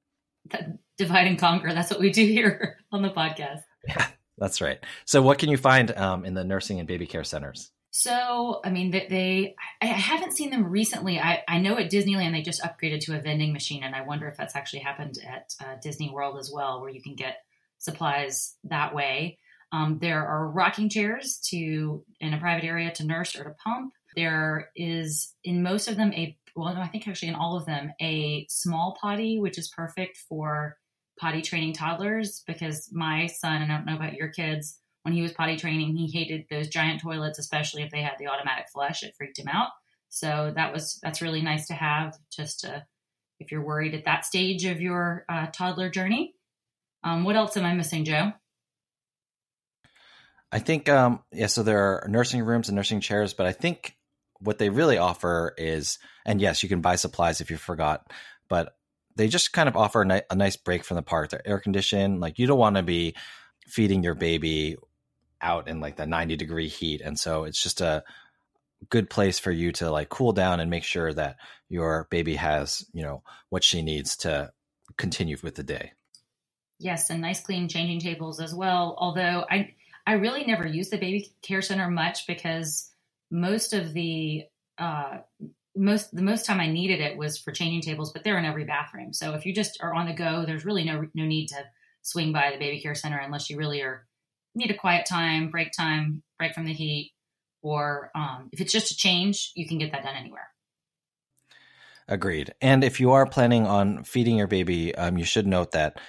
That- 0.51 0.77
divide 1.01 1.27
and 1.27 1.39
conquer. 1.39 1.73
That's 1.73 1.89
what 1.89 1.99
we 1.99 2.11
do 2.11 2.25
here 2.25 2.77
on 2.91 3.01
the 3.01 3.09
podcast. 3.09 3.61
Yeah, 3.87 4.07
That's 4.37 4.61
right. 4.61 4.79
So 5.05 5.21
what 5.21 5.39
can 5.39 5.49
you 5.49 5.57
find 5.57 5.95
um, 5.97 6.25
in 6.25 6.33
the 6.33 6.43
nursing 6.43 6.79
and 6.79 6.87
baby 6.87 7.07
care 7.07 7.23
centers? 7.23 7.71
So, 7.93 8.61
I 8.63 8.69
mean, 8.69 8.91
they, 8.91 9.07
they 9.09 9.55
I 9.81 9.87
haven't 9.87 10.33
seen 10.33 10.49
them 10.49 10.65
recently. 10.65 11.19
I, 11.19 11.43
I 11.47 11.59
know 11.59 11.77
at 11.77 11.91
Disneyland 11.91 12.31
they 12.31 12.41
just 12.41 12.61
upgraded 12.61 13.01
to 13.01 13.17
a 13.17 13.21
vending 13.21 13.51
machine, 13.51 13.83
and 13.83 13.93
I 13.93 14.01
wonder 14.01 14.27
if 14.29 14.37
that's 14.37 14.55
actually 14.55 14.79
happened 14.79 15.15
at 15.27 15.53
uh, 15.59 15.75
Disney 15.81 16.09
World 16.09 16.37
as 16.39 16.49
well, 16.53 16.79
where 16.79 16.89
you 16.89 17.01
can 17.01 17.15
get 17.15 17.39
supplies 17.81 18.55
that 18.63 18.93
way. 18.95 19.37
Um, 19.73 19.99
there 20.01 20.25
are 20.25 20.49
rocking 20.49 20.89
chairs 20.89 21.39
to 21.49 22.03
in 22.19 22.33
a 22.33 22.39
private 22.39 22.65
area 22.65 22.91
to 22.91 23.05
nurse 23.05 23.35
or 23.35 23.43
to 23.45 23.55
pump. 23.63 23.93
There 24.15 24.69
is 24.75 25.33
in 25.43 25.63
most 25.63 25.87
of 25.87 25.97
them 25.97 26.13
a 26.13 26.37
well, 26.55 26.73
no, 26.73 26.81
I 26.81 26.87
think 26.87 27.07
actually 27.07 27.29
in 27.29 27.35
all 27.35 27.55
of 27.55 27.65
them 27.65 27.91
a 28.01 28.45
small 28.49 28.97
potty, 29.01 29.39
which 29.39 29.57
is 29.57 29.69
perfect 29.69 30.17
for 30.17 30.77
potty 31.17 31.41
training 31.41 31.73
toddlers. 31.73 32.43
Because 32.45 32.89
my 32.91 33.27
son, 33.27 33.61
and 33.61 33.71
I 33.71 33.77
don't 33.77 33.85
know 33.85 33.95
about 33.95 34.15
your 34.15 34.29
kids, 34.29 34.77
when 35.03 35.13
he 35.13 35.21
was 35.21 35.31
potty 35.31 35.55
training, 35.55 35.95
he 35.95 36.11
hated 36.11 36.45
those 36.49 36.67
giant 36.67 37.01
toilets, 37.01 37.39
especially 37.39 37.83
if 37.83 37.91
they 37.91 38.01
had 38.01 38.17
the 38.19 38.27
automatic 38.27 38.65
flush. 38.73 39.01
It 39.03 39.15
freaked 39.17 39.39
him 39.39 39.47
out. 39.47 39.69
So 40.09 40.51
that 40.55 40.73
was 40.73 40.99
that's 41.01 41.21
really 41.21 41.41
nice 41.41 41.67
to 41.67 41.73
have, 41.73 42.17
just 42.35 42.59
to 42.61 42.85
if 43.39 43.51
you're 43.51 43.65
worried 43.65 43.95
at 43.95 44.05
that 44.05 44.25
stage 44.25 44.65
of 44.65 44.81
your 44.81 45.25
uh, 45.29 45.47
toddler 45.47 45.89
journey. 45.89 46.35
Um, 47.03 47.23
what 47.23 47.35
else 47.35 47.57
am 47.57 47.65
I 47.65 47.73
missing, 47.73 48.05
Joe? 48.05 48.33
I 50.51 50.59
think, 50.59 50.89
um, 50.89 51.21
yeah, 51.31 51.47
so 51.47 51.63
there 51.63 52.03
are 52.03 52.07
nursing 52.07 52.43
rooms 52.43 52.67
and 52.67 52.75
nursing 52.75 52.99
chairs, 52.99 53.33
but 53.33 53.45
I 53.45 53.53
think 53.53 53.95
what 54.39 54.57
they 54.57 54.69
really 54.69 54.97
offer 54.97 55.53
is, 55.57 55.97
and 56.25 56.41
yes, 56.41 56.61
you 56.61 56.69
can 56.69 56.81
buy 56.81 56.95
supplies 56.95 57.39
if 57.39 57.49
you 57.49 57.57
forgot, 57.57 58.11
but 58.49 58.75
they 59.15 59.27
just 59.27 59.53
kind 59.53 59.69
of 59.69 59.77
offer 59.77 60.01
a, 60.01 60.05
ni- 60.05 60.21
a 60.29 60.35
nice 60.35 60.57
break 60.57 60.83
from 60.83 60.95
the 60.95 61.03
park. 61.03 61.29
They're 61.29 61.47
air 61.47 61.59
conditioned. 61.59 62.19
Like 62.19 62.37
you 62.37 62.47
don't 62.47 62.59
want 62.59 62.75
to 62.75 62.83
be 62.83 63.15
feeding 63.67 64.03
your 64.03 64.15
baby 64.15 64.77
out 65.41 65.67
in 65.67 65.79
like 65.79 65.95
the 65.95 66.05
90 66.05 66.35
degree 66.35 66.67
heat. 66.67 67.01
And 67.01 67.17
so 67.17 67.45
it's 67.45 67.61
just 67.61 67.81
a 67.81 68.03
good 68.89 69.09
place 69.09 69.39
for 69.39 69.51
you 69.51 69.71
to 69.73 69.91
like 69.91 70.09
cool 70.09 70.33
down 70.33 70.59
and 70.59 70.69
make 70.69 70.83
sure 70.83 71.13
that 71.13 71.37
your 71.69 72.07
baby 72.09 72.35
has, 72.35 72.85
you 72.93 73.03
know, 73.03 73.23
what 73.49 73.63
she 73.63 73.81
needs 73.81 74.17
to 74.17 74.51
continue 74.97 75.37
with 75.41 75.55
the 75.55 75.63
day. 75.63 75.93
Yes, 76.81 77.11
and 77.11 77.21
nice 77.21 77.41
clean 77.41 77.67
changing 77.67 77.99
tables 77.99 78.39
as 78.39 78.55
well. 78.55 78.95
Although 78.97 79.45
I 79.49 79.75
I 80.07 80.13
really 80.13 80.43
never 80.45 80.67
use 80.67 80.89
the 80.89 80.97
baby 80.97 81.31
care 81.43 81.61
center 81.61 81.89
much 81.89 82.25
because 82.25 82.89
most 83.29 83.73
of 83.73 83.93
the 83.93 84.45
uh, 84.79 85.19
most 85.75 86.13
the 86.13 86.23
most 86.23 86.45
time 86.47 86.59
I 86.59 86.67
needed 86.67 86.99
it 86.99 87.17
was 87.17 87.37
for 87.37 87.51
changing 87.51 87.81
tables, 87.81 88.11
but 88.11 88.23
they're 88.23 88.39
in 88.39 88.45
every 88.45 88.65
bathroom. 88.65 89.13
So 89.13 89.35
if 89.35 89.45
you 89.45 89.53
just 89.53 89.77
are 89.83 89.93
on 89.93 90.07
the 90.07 90.13
go, 90.13 90.43
there's 90.43 90.65
really 90.65 90.83
no 90.83 91.05
no 91.13 91.25
need 91.25 91.47
to 91.49 91.63
swing 92.01 92.33
by 92.33 92.49
the 92.51 92.57
baby 92.57 92.81
care 92.81 92.95
center 92.95 93.19
unless 93.19 93.47
you 93.47 93.57
really 93.57 93.81
are 93.81 94.07
need 94.55 94.71
a 94.71 94.77
quiet 94.77 95.05
time, 95.05 95.51
break 95.51 95.71
time, 95.71 96.23
break 96.39 96.55
from 96.55 96.65
the 96.65 96.73
heat, 96.73 97.13
or 97.61 98.09
um, 98.15 98.49
if 98.51 98.59
it's 98.59 98.73
just 98.73 98.91
a 98.91 98.95
change, 98.97 99.51
you 99.55 99.67
can 99.67 99.77
get 99.77 99.91
that 99.91 100.03
done 100.03 100.15
anywhere. 100.15 100.47
Agreed. 102.07 102.55
And 102.59 102.83
if 102.83 102.99
you 102.99 103.11
are 103.11 103.27
planning 103.27 103.67
on 103.67 104.03
feeding 104.03 104.35
your 104.35 104.47
baby, 104.47 104.95
um, 104.95 105.19
you 105.19 105.23
should 105.23 105.45
note 105.45 105.71
that 105.71 105.99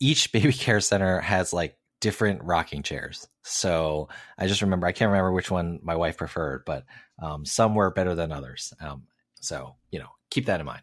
each 0.00 0.32
baby 0.32 0.52
care 0.52 0.80
center 0.80 1.20
has 1.20 1.52
like 1.52 1.76
different 2.00 2.42
rocking 2.42 2.82
chairs. 2.82 3.28
So 3.42 4.08
I 4.38 4.46
just 4.46 4.62
remember, 4.62 4.86
I 4.86 4.92
can't 4.92 5.10
remember 5.10 5.32
which 5.32 5.50
one 5.50 5.80
my 5.82 5.94
wife 5.94 6.16
preferred, 6.16 6.64
but 6.64 6.84
um, 7.22 7.44
some 7.44 7.74
were 7.74 7.90
better 7.90 8.14
than 8.14 8.32
others. 8.32 8.72
Um, 8.80 9.04
so, 9.40 9.76
you 9.90 9.98
know, 9.98 10.08
keep 10.30 10.46
that 10.46 10.60
in 10.60 10.66
mind. 10.66 10.82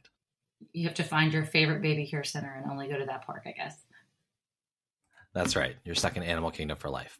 You 0.73 0.85
have 0.85 0.95
to 0.95 1.03
find 1.03 1.33
your 1.33 1.45
favorite 1.45 1.81
baby 1.81 2.07
care 2.07 2.23
center 2.23 2.55
and 2.55 2.71
only 2.71 2.87
go 2.87 2.97
to 2.97 3.05
that 3.05 3.25
park, 3.25 3.43
I 3.45 3.51
guess. 3.51 3.75
That's 5.33 5.55
right. 5.55 5.75
You're 5.83 5.95
stuck 5.95 6.17
in 6.17 6.23
Animal 6.23 6.51
Kingdom 6.51 6.77
for 6.77 6.89
life. 6.89 7.19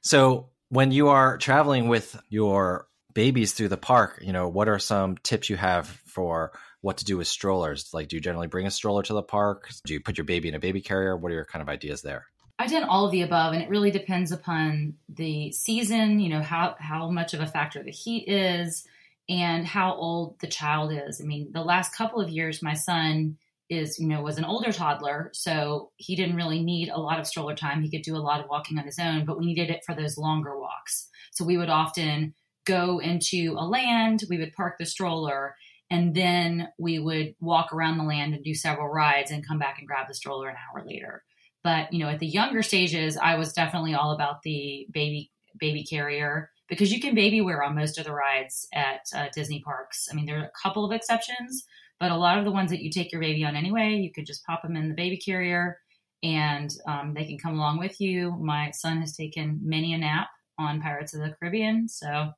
So 0.00 0.50
when 0.70 0.90
you 0.90 1.08
are 1.08 1.38
traveling 1.38 1.88
with 1.88 2.20
your 2.28 2.88
babies 3.14 3.52
through 3.52 3.68
the 3.68 3.76
park, 3.76 4.20
you 4.22 4.32
know, 4.32 4.48
what 4.48 4.68
are 4.68 4.78
some 4.78 5.16
tips 5.18 5.48
you 5.48 5.56
have 5.56 5.86
for 5.86 6.52
what 6.80 6.98
to 6.98 7.04
do 7.04 7.16
with 7.16 7.28
strollers? 7.28 7.90
Like, 7.92 8.08
do 8.08 8.16
you 8.16 8.20
generally 8.20 8.46
bring 8.46 8.66
a 8.66 8.70
stroller 8.70 9.02
to 9.02 9.12
the 9.12 9.22
park? 9.22 9.68
Do 9.84 9.94
you 9.94 10.00
put 10.00 10.16
your 10.16 10.24
baby 10.24 10.48
in 10.48 10.54
a 10.54 10.60
baby 10.60 10.80
carrier? 10.80 11.16
What 11.16 11.32
are 11.32 11.34
your 11.34 11.44
kind 11.44 11.62
of 11.62 11.68
ideas 11.68 12.02
there? 12.02 12.26
I've 12.58 12.70
done 12.70 12.84
all 12.84 13.06
of 13.06 13.12
the 13.12 13.22
above, 13.22 13.52
and 13.52 13.62
it 13.62 13.68
really 13.68 13.92
depends 13.92 14.32
upon 14.32 14.94
the 15.08 15.52
season. 15.52 16.18
You 16.18 16.30
know 16.30 16.42
how 16.42 16.74
how 16.78 17.08
much 17.10 17.32
of 17.34 17.40
a 17.40 17.46
factor 17.46 17.82
the 17.82 17.92
heat 17.92 18.28
is, 18.28 18.84
and 19.28 19.64
how 19.64 19.94
old 19.94 20.40
the 20.40 20.48
child 20.48 20.92
is. 20.92 21.20
I 21.20 21.24
mean, 21.24 21.52
the 21.52 21.62
last 21.62 21.94
couple 21.94 22.20
of 22.20 22.30
years, 22.30 22.62
my 22.62 22.74
son 22.74 23.38
is 23.70 23.98
you 23.98 24.08
know 24.08 24.22
was 24.22 24.38
an 24.38 24.44
older 24.44 24.72
toddler, 24.72 25.30
so 25.34 25.92
he 25.96 26.16
didn't 26.16 26.36
really 26.36 26.62
need 26.62 26.88
a 26.88 26.98
lot 26.98 27.20
of 27.20 27.28
stroller 27.28 27.54
time. 27.54 27.82
He 27.82 27.90
could 27.90 28.02
do 28.02 28.16
a 28.16 28.18
lot 28.18 28.40
of 28.40 28.48
walking 28.48 28.78
on 28.78 28.86
his 28.86 28.98
own, 28.98 29.24
but 29.24 29.38
we 29.38 29.46
needed 29.46 29.70
it 29.70 29.84
for 29.84 29.94
those 29.94 30.18
longer 30.18 30.58
walks. 30.58 31.08
So 31.32 31.44
we 31.44 31.58
would 31.58 31.70
often 31.70 32.34
go 32.64 32.98
into 32.98 33.54
a 33.56 33.64
land, 33.64 34.24
we 34.28 34.38
would 34.38 34.52
park 34.52 34.76
the 34.78 34.84
stroller, 34.84 35.54
and 35.90 36.14
then 36.14 36.68
we 36.78 36.98
would 36.98 37.34
walk 37.40 37.72
around 37.72 37.98
the 37.98 38.04
land 38.04 38.34
and 38.34 38.44
do 38.44 38.54
several 38.54 38.88
rides 38.88 39.30
and 39.30 39.46
come 39.46 39.58
back 39.58 39.78
and 39.78 39.88
grab 39.88 40.06
the 40.08 40.14
stroller 40.14 40.48
an 40.48 40.56
hour 40.56 40.84
later. 40.86 41.22
But 41.64 41.92
you 41.92 41.98
know, 42.00 42.08
at 42.08 42.18
the 42.18 42.26
younger 42.26 42.62
stages, 42.62 43.16
I 43.16 43.36
was 43.36 43.52
definitely 43.52 43.94
all 43.94 44.12
about 44.12 44.42
the 44.42 44.86
baby 44.92 45.30
baby 45.58 45.84
carrier 45.84 46.50
because 46.68 46.92
you 46.92 47.00
can 47.00 47.14
baby 47.14 47.40
wear 47.40 47.62
on 47.62 47.74
most 47.74 47.98
of 47.98 48.04
the 48.04 48.12
rides 48.12 48.68
at 48.72 49.00
uh, 49.14 49.26
Disney 49.34 49.60
parks. 49.60 50.08
I 50.10 50.14
mean, 50.14 50.26
there 50.26 50.38
are 50.38 50.44
a 50.44 50.62
couple 50.62 50.84
of 50.84 50.92
exceptions, 50.92 51.64
but 51.98 52.12
a 52.12 52.16
lot 52.16 52.38
of 52.38 52.44
the 52.44 52.52
ones 52.52 52.70
that 52.70 52.82
you 52.82 52.90
take 52.90 53.10
your 53.10 53.20
baby 53.20 53.44
on 53.44 53.56
anyway, 53.56 53.94
you 53.94 54.12
could 54.12 54.26
just 54.26 54.44
pop 54.44 54.62
them 54.62 54.76
in 54.76 54.88
the 54.88 54.94
baby 54.94 55.16
carrier 55.16 55.78
and 56.22 56.70
um, 56.86 57.14
they 57.14 57.24
can 57.24 57.38
come 57.38 57.54
along 57.54 57.78
with 57.78 58.00
you. 58.00 58.36
My 58.40 58.70
son 58.72 59.00
has 59.00 59.16
taken 59.16 59.60
many 59.62 59.94
a 59.94 59.98
nap 59.98 60.28
on 60.58 60.82
Pirates 60.82 61.14
of 61.14 61.20
the 61.20 61.34
Caribbean, 61.38 61.88
so 61.88 62.32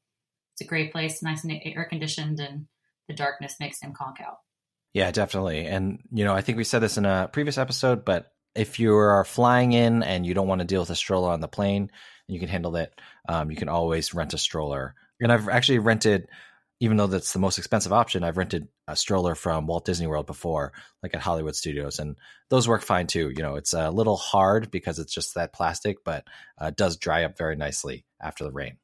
it's 0.53 0.61
a 0.61 0.69
great 0.69 0.93
place, 0.93 1.23
nice 1.23 1.45
and 1.45 1.61
air 1.65 1.87
conditioned, 1.87 2.41
and 2.41 2.67
the 3.11 3.17
darkness 3.17 3.57
makes 3.59 3.81
him 3.81 3.93
conk 3.93 4.21
out. 4.21 4.39
Yeah, 4.95 5.11
definitely. 5.11 5.67
And, 5.67 6.01
you 6.13 6.25
know, 6.25 6.35
I 6.35 6.41
think 6.41 6.59
we 6.59 6.65
said 6.65 6.81
this 6.81 6.97
in 6.97 7.05
a 7.05 7.29
previous 7.33 7.59
episode, 7.59 8.05
but 8.05 8.33
if 8.55 8.79
you 8.79 8.97
are 8.97 9.25
flying 9.25 9.73
in 9.73 10.03
and 10.03 10.25
you 10.25 10.35
don't 10.35 10.49
want 10.49 10.61
to 10.61 10.67
deal 10.67 10.81
with 10.81 10.91
a 10.91 10.97
stroller 10.97 11.31
on 11.31 11.41
the 11.41 11.49
plane 11.49 11.83
and 11.83 12.35
you 12.35 12.41
can 12.41 12.49
handle 12.49 12.77
it, 12.77 12.93
um, 13.29 13.51
you 13.51 13.57
can 13.57 13.69
always 13.69 14.15
rent 14.15 14.35
a 14.35 14.39
stroller. 14.39 14.95
And 15.21 15.33
I've 15.33 15.49
actually 15.49 15.79
rented, 15.81 16.29
even 16.81 16.97
though 16.97 17.07
that's 17.09 17.33
the 17.33 17.39
most 17.39 17.59
expensive 17.59 17.93
option, 17.93 18.25
I've 18.25 18.37
rented 18.37 18.69
a 18.89 18.97
stroller 18.97 19.35
from 19.35 19.67
Walt 19.67 19.85
Disney 19.85 20.07
World 20.07 20.27
before, 20.27 20.73
like 21.03 21.15
at 21.15 21.21
Hollywood 21.21 21.55
Studios, 21.55 21.99
and 21.99 22.17
those 22.49 22.67
work 22.67 22.83
fine 22.83 23.07
too. 23.07 23.31
You 23.37 23.43
know, 23.43 23.57
it's 23.57 23.75
a 23.75 23.91
little 23.91 24.17
hard 24.17 24.71
because 24.71 24.99
it's 24.99 25.13
just 25.13 25.35
that 25.35 25.53
plastic, 25.53 26.03
but 26.05 26.25
uh, 26.59 26.71
does 26.71 26.97
dry 26.97 27.25
up 27.25 27.37
very 27.37 27.55
nicely 27.55 28.05
after 28.21 28.45
the 28.45 28.53
rain 28.53 28.79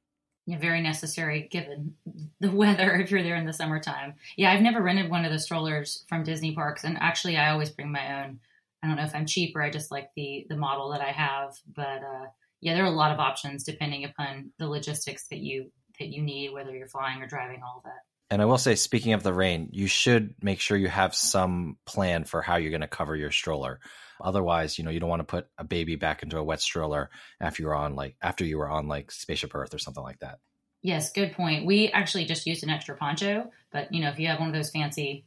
very 0.46 0.80
necessary 0.80 1.48
given 1.50 1.94
the 2.40 2.50
weather 2.50 2.92
if 3.00 3.10
you're 3.10 3.22
there 3.22 3.36
in 3.36 3.46
the 3.46 3.52
summertime. 3.52 4.14
Yeah, 4.36 4.52
I've 4.52 4.62
never 4.62 4.82
rented 4.82 5.10
one 5.10 5.24
of 5.24 5.32
the 5.32 5.38
strollers 5.38 6.04
from 6.08 6.22
Disney 6.22 6.54
parks, 6.54 6.84
and 6.84 6.96
actually, 6.98 7.36
I 7.36 7.50
always 7.50 7.70
bring 7.70 7.90
my 7.90 8.24
own. 8.24 8.40
I 8.82 8.86
don't 8.86 8.96
know 8.96 9.04
if 9.04 9.14
I'm 9.14 9.26
cheap 9.26 9.56
or 9.56 9.62
I 9.62 9.70
just 9.70 9.90
like 9.90 10.10
the 10.14 10.46
the 10.48 10.56
model 10.56 10.90
that 10.90 11.00
I 11.00 11.10
have, 11.10 11.56
but 11.74 12.02
uh, 12.02 12.26
yeah, 12.60 12.74
there 12.74 12.84
are 12.84 12.88
a 12.88 12.90
lot 12.90 13.12
of 13.12 13.18
options 13.18 13.64
depending 13.64 14.04
upon 14.04 14.52
the 14.58 14.68
logistics 14.68 15.26
that 15.28 15.38
you 15.38 15.72
that 15.98 16.08
you 16.08 16.22
need, 16.22 16.52
whether 16.52 16.76
you're 16.76 16.88
flying 16.88 17.22
or 17.22 17.26
driving, 17.26 17.62
all 17.62 17.78
of 17.78 17.84
that. 17.84 18.00
And 18.28 18.42
I 18.42 18.44
will 18.44 18.58
say, 18.58 18.74
speaking 18.74 19.12
of 19.12 19.22
the 19.22 19.32
rain, 19.32 19.68
you 19.72 19.86
should 19.86 20.34
make 20.42 20.60
sure 20.60 20.76
you 20.76 20.88
have 20.88 21.14
some 21.14 21.76
plan 21.86 22.24
for 22.24 22.42
how 22.42 22.56
you're 22.56 22.70
going 22.70 22.80
to 22.80 22.88
cover 22.88 23.14
your 23.14 23.30
stroller. 23.30 23.80
Otherwise, 24.20 24.78
you 24.78 24.84
know, 24.84 24.90
you 24.90 25.00
don't 25.00 25.08
want 25.08 25.20
to 25.20 25.24
put 25.24 25.48
a 25.58 25.64
baby 25.64 25.96
back 25.96 26.22
into 26.22 26.38
a 26.38 26.44
wet 26.44 26.60
stroller 26.60 27.10
after 27.40 27.62
you're 27.62 27.74
on 27.74 27.94
like 27.94 28.16
after 28.22 28.44
you 28.44 28.58
were 28.58 28.68
on 28.68 28.88
like 28.88 29.10
Spaceship 29.10 29.54
Earth 29.54 29.74
or 29.74 29.78
something 29.78 30.02
like 30.02 30.18
that. 30.20 30.38
Yes, 30.82 31.10
good 31.12 31.32
point. 31.32 31.66
We 31.66 31.88
actually 31.88 32.26
just 32.26 32.46
used 32.46 32.62
an 32.62 32.70
extra 32.70 32.96
poncho, 32.96 33.50
but 33.72 33.92
you 33.92 34.00
know, 34.02 34.10
if 34.10 34.18
you 34.18 34.28
have 34.28 34.38
one 34.38 34.48
of 34.48 34.54
those 34.54 34.70
fancy 34.70 35.24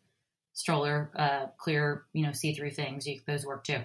stroller, 0.53 1.11
uh, 1.15 1.47
clear, 1.57 2.05
you 2.13 2.25
know, 2.25 2.31
see-through 2.31 2.71
things, 2.71 3.05
you, 3.07 3.19
those 3.25 3.45
work 3.45 3.63
too. 3.63 3.79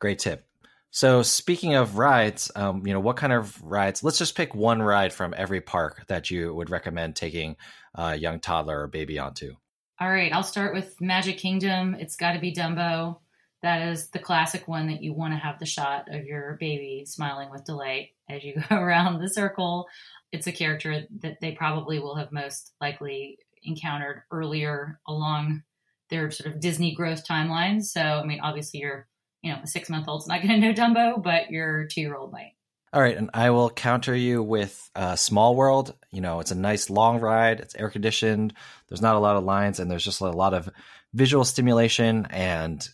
Great 0.00 0.18
tip. 0.18 0.46
So 0.90 1.22
speaking 1.22 1.74
of 1.74 1.96
rides, 1.96 2.50
um, 2.54 2.86
you 2.86 2.92
know, 2.92 3.00
what 3.00 3.16
kind 3.16 3.32
of 3.32 3.62
rides? 3.62 4.04
Let's 4.04 4.18
just 4.18 4.36
pick 4.36 4.54
one 4.54 4.82
ride 4.82 5.12
from 5.12 5.32
every 5.34 5.62
park 5.62 6.04
that 6.08 6.30
you 6.30 6.54
would 6.54 6.68
recommend 6.68 7.16
taking 7.16 7.56
a 7.94 8.14
young 8.14 8.40
toddler 8.40 8.82
or 8.82 8.88
baby 8.88 9.18
onto. 9.18 9.54
All 10.00 10.10
right, 10.10 10.32
I'll 10.32 10.42
start 10.42 10.74
with 10.74 11.00
Magic 11.00 11.38
Kingdom. 11.38 11.94
It's 11.98 12.16
got 12.16 12.32
to 12.32 12.40
be 12.40 12.52
Dumbo. 12.52 13.18
That 13.62 13.88
is 13.88 14.08
the 14.08 14.18
classic 14.18 14.66
one 14.66 14.88
that 14.88 15.02
you 15.02 15.12
want 15.12 15.34
to 15.34 15.38
have 15.38 15.58
the 15.58 15.66
shot 15.66 16.12
of 16.12 16.24
your 16.24 16.56
baby 16.58 17.04
smiling 17.06 17.50
with 17.50 17.64
delight 17.64 18.10
as 18.28 18.42
you 18.42 18.54
go 18.68 18.76
around 18.76 19.20
the 19.20 19.28
circle. 19.28 19.86
It's 20.32 20.46
a 20.46 20.52
character 20.52 21.04
that 21.20 21.40
they 21.40 21.52
probably 21.52 21.98
will 21.98 22.16
have 22.16 22.32
most 22.32 22.72
likely 22.80 23.38
encountered 23.62 24.22
earlier 24.30 24.98
along 25.06 25.62
their 26.10 26.30
sort 26.30 26.52
of 26.52 26.60
Disney 26.60 26.94
growth 26.94 27.26
timeline. 27.26 27.82
So, 27.82 28.00
I 28.00 28.24
mean, 28.24 28.40
obviously, 28.40 28.80
your 28.80 29.06
you 29.42 29.52
know 29.52 29.60
a 29.62 29.66
six 29.66 29.88
month 29.88 30.08
old's 30.08 30.26
not 30.26 30.42
going 30.42 30.60
to 30.60 30.72
know 30.72 30.74
Dumbo, 30.74 31.22
but 31.22 31.50
your 31.50 31.86
two 31.86 32.00
year 32.00 32.16
old 32.16 32.32
might. 32.32 32.52
All 32.92 33.00
right, 33.00 33.16
and 33.16 33.30
I 33.32 33.50
will 33.50 33.70
counter 33.70 34.14
you 34.14 34.42
with 34.42 34.90
uh, 34.94 35.16
Small 35.16 35.56
World. 35.56 35.94
You 36.10 36.20
know, 36.20 36.40
it's 36.40 36.50
a 36.50 36.56
nice 36.56 36.90
long 36.90 37.20
ride. 37.20 37.60
It's 37.60 37.74
air 37.74 37.88
conditioned. 37.88 38.52
There's 38.88 39.00
not 39.00 39.16
a 39.16 39.20
lot 39.20 39.36
of 39.36 39.44
lines, 39.44 39.80
and 39.80 39.90
there's 39.90 40.04
just 40.04 40.20
a 40.20 40.26
lot 40.26 40.52
of 40.52 40.68
visual 41.14 41.44
stimulation 41.44 42.26
and 42.30 42.86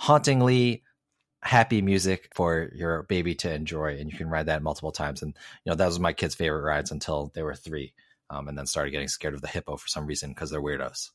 hauntingly 0.00 0.82
happy 1.42 1.82
music 1.82 2.30
for 2.34 2.70
your 2.74 3.02
baby 3.02 3.34
to 3.34 3.52
enjoy 3.52 3.98
and 3.98 4.10
you 4.10 4.16
can 4.16 4.30
ride 4.30 4.46
that 4.46 4.62
multiple 4.62 4.92
times. 4.92 5.20
And 5.22 5.36
you 5.64 5.70
know 5.70 5.76
that 5.76 5.86
was 5.86 6.00
my 6.00 6.14
kids 6.14 6.34
favorite 6.34 6.62
rides 6.62 6.90
until 6.90 7.30
they 7.34 7.42
were 7.42 7.54
three 7.54 7.92
um, 8.30 8.48
and 8.48 8.56
then 8.56 8.64
started 8.64 8.92
getting 8.92 9.08
scared 9.08 9.34
of 9.34 9.42
the 9.42 9.48
hippo 9.48 9.76
for 9.76 9.88
some 9.88 10.06
reason 10.06 10.30
because 10.30 10.50
they're 10.50 10.62
weirdos. 10.62 11.10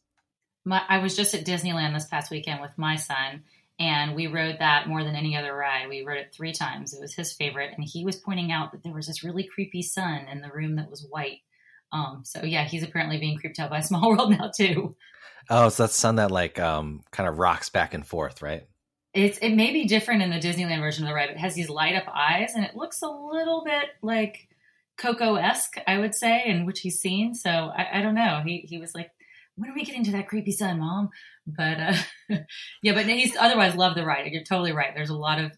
My, 0.65 0.83
i 0.87 0.99
was 0.99 1.15
just 1.15 1.33
at 1.33 1.45
disneyland 1.45 1.93
this 1.95 2.05
past 2.05 2.29
weekend 2.29 2.61
with 2.61 2.77
my 2.77 2.95
son 2.95 3.43
and 3.79 4.15
we 4.15 4.27
rode 4.27 4.57
that 4.59 4.87
more 4.87 5.03
than 5.03 5.15
any 5.15 5.35
other 5.35 5.53
ride. 5.53 5.89
We 5.89 6.05
rode 6.05 6.19
it 6.19 6.33
three 6.33 6.53
times. 6.53 6.93
It 6.93 7.01
was 7.01 7.13
his 7.15 7.33
favorite 7.33 7.71
and 7.75 7.83
he 7.83 8.05
was 8.05 8.17
pointing 8.17 8.51
out 8.51 8.71
that 8.71 8.83
there 8.83 8.93
was 8.93 9.07
this 9.07 9.23
really 9.23 9.43
creepy 9.43 9.81
sun 9.81 10.27
in 10.31 10.41
the 10.41 10.51
room 10.51 10.75
that 10.75 10.91
was 10.91 11.07
white. 11.09 11.39
Um, 11.91 12.21
so 12.23 12.43
yeah 12.43 12.65
he's 12.65 12.83
apparently 12.83 13.17
being 13.17 13.39
creeped 13.39 13.57
out 13.57 13.71
by 13.71 13.79
small 13.81 14.09
world 14.09 14.29
now 14.29 14.51
too. 14.55 14.95
Oh 15.49 15.69
so 15.69 15.83
that's 15.83 15.95
sun 15.95 16.17
that 16.17 16.29
like 16.29 16.59
um, 16.59 17.01
kind 17.09 17.27
of 17.27 17.39
rocks 17.39 17.69
back 17.69 17.95
and 17.95 18.05
forth 18.05 18.43
right 18.43 18.67
it's 19.15 19.37
it 19.37 19.55
may 19.55 19.71
be 19.71 19.85
different 19.85 20.21
in 20.21 20.29
the 20.29 20.39
Disneyland 20.39 20.81
version 20.81 21.05
of 21.05 21.09
the 21.09 21.15
ride. 21.15 21.29
It 21.29 21.37
has 21.37 21.55
these 21.55 21.69
light 21.69 21.95
up 21.95 22.05
eyes, 22.13 22.53
and 22.53 22.65
it 22.65 22.75
looks 22.75 23.01
a 23.01 23.07
little 23.07 23.63
bit 23.63 23.85
like 24.01 24.49
Coco 24.97 25.35
esque, 25.35 25.77
I 25.87 25.97
would 25.97 26.13
say, 26.13 26.43
in 26.45 26.65
which 26.65 26.81
he's 26.81 26.99
seen. 26.99 27.33
So 27.33 27.49
I, 27.49 27.99
I, 27.99 28.01
don't 28.01 28.13
know. 28.13 28.41
He 28.45 28.65
he 28.67 28.77
was 28.77 28.93
like, 28.93 29.09
"When 29.55 29.69
are 29.69 29.73
we 29.73 29.85
getting 29.85 30.03
to 30.03 30.11
that 30.11 30.27
creepy 30.27 30.51
sun, 30.51 30.79
mom?" 30.79 31.09
But 31.47 31.79
uh, 31.79 31.95
yeah, 32.83 32.93
but 32.93 33.05
he's 33.05 33.37
otherwise 33.37 33.75
loved 33.75 33.95
the 33.95 34.05
ride. 34.05 34.29
You're 34.31 34.43
totally 34.43 34.73
right. 34.73 34.93
There's 34.93 35.09
a 35.09 35.15
lot 35.15 35.39
of 35.39 35.53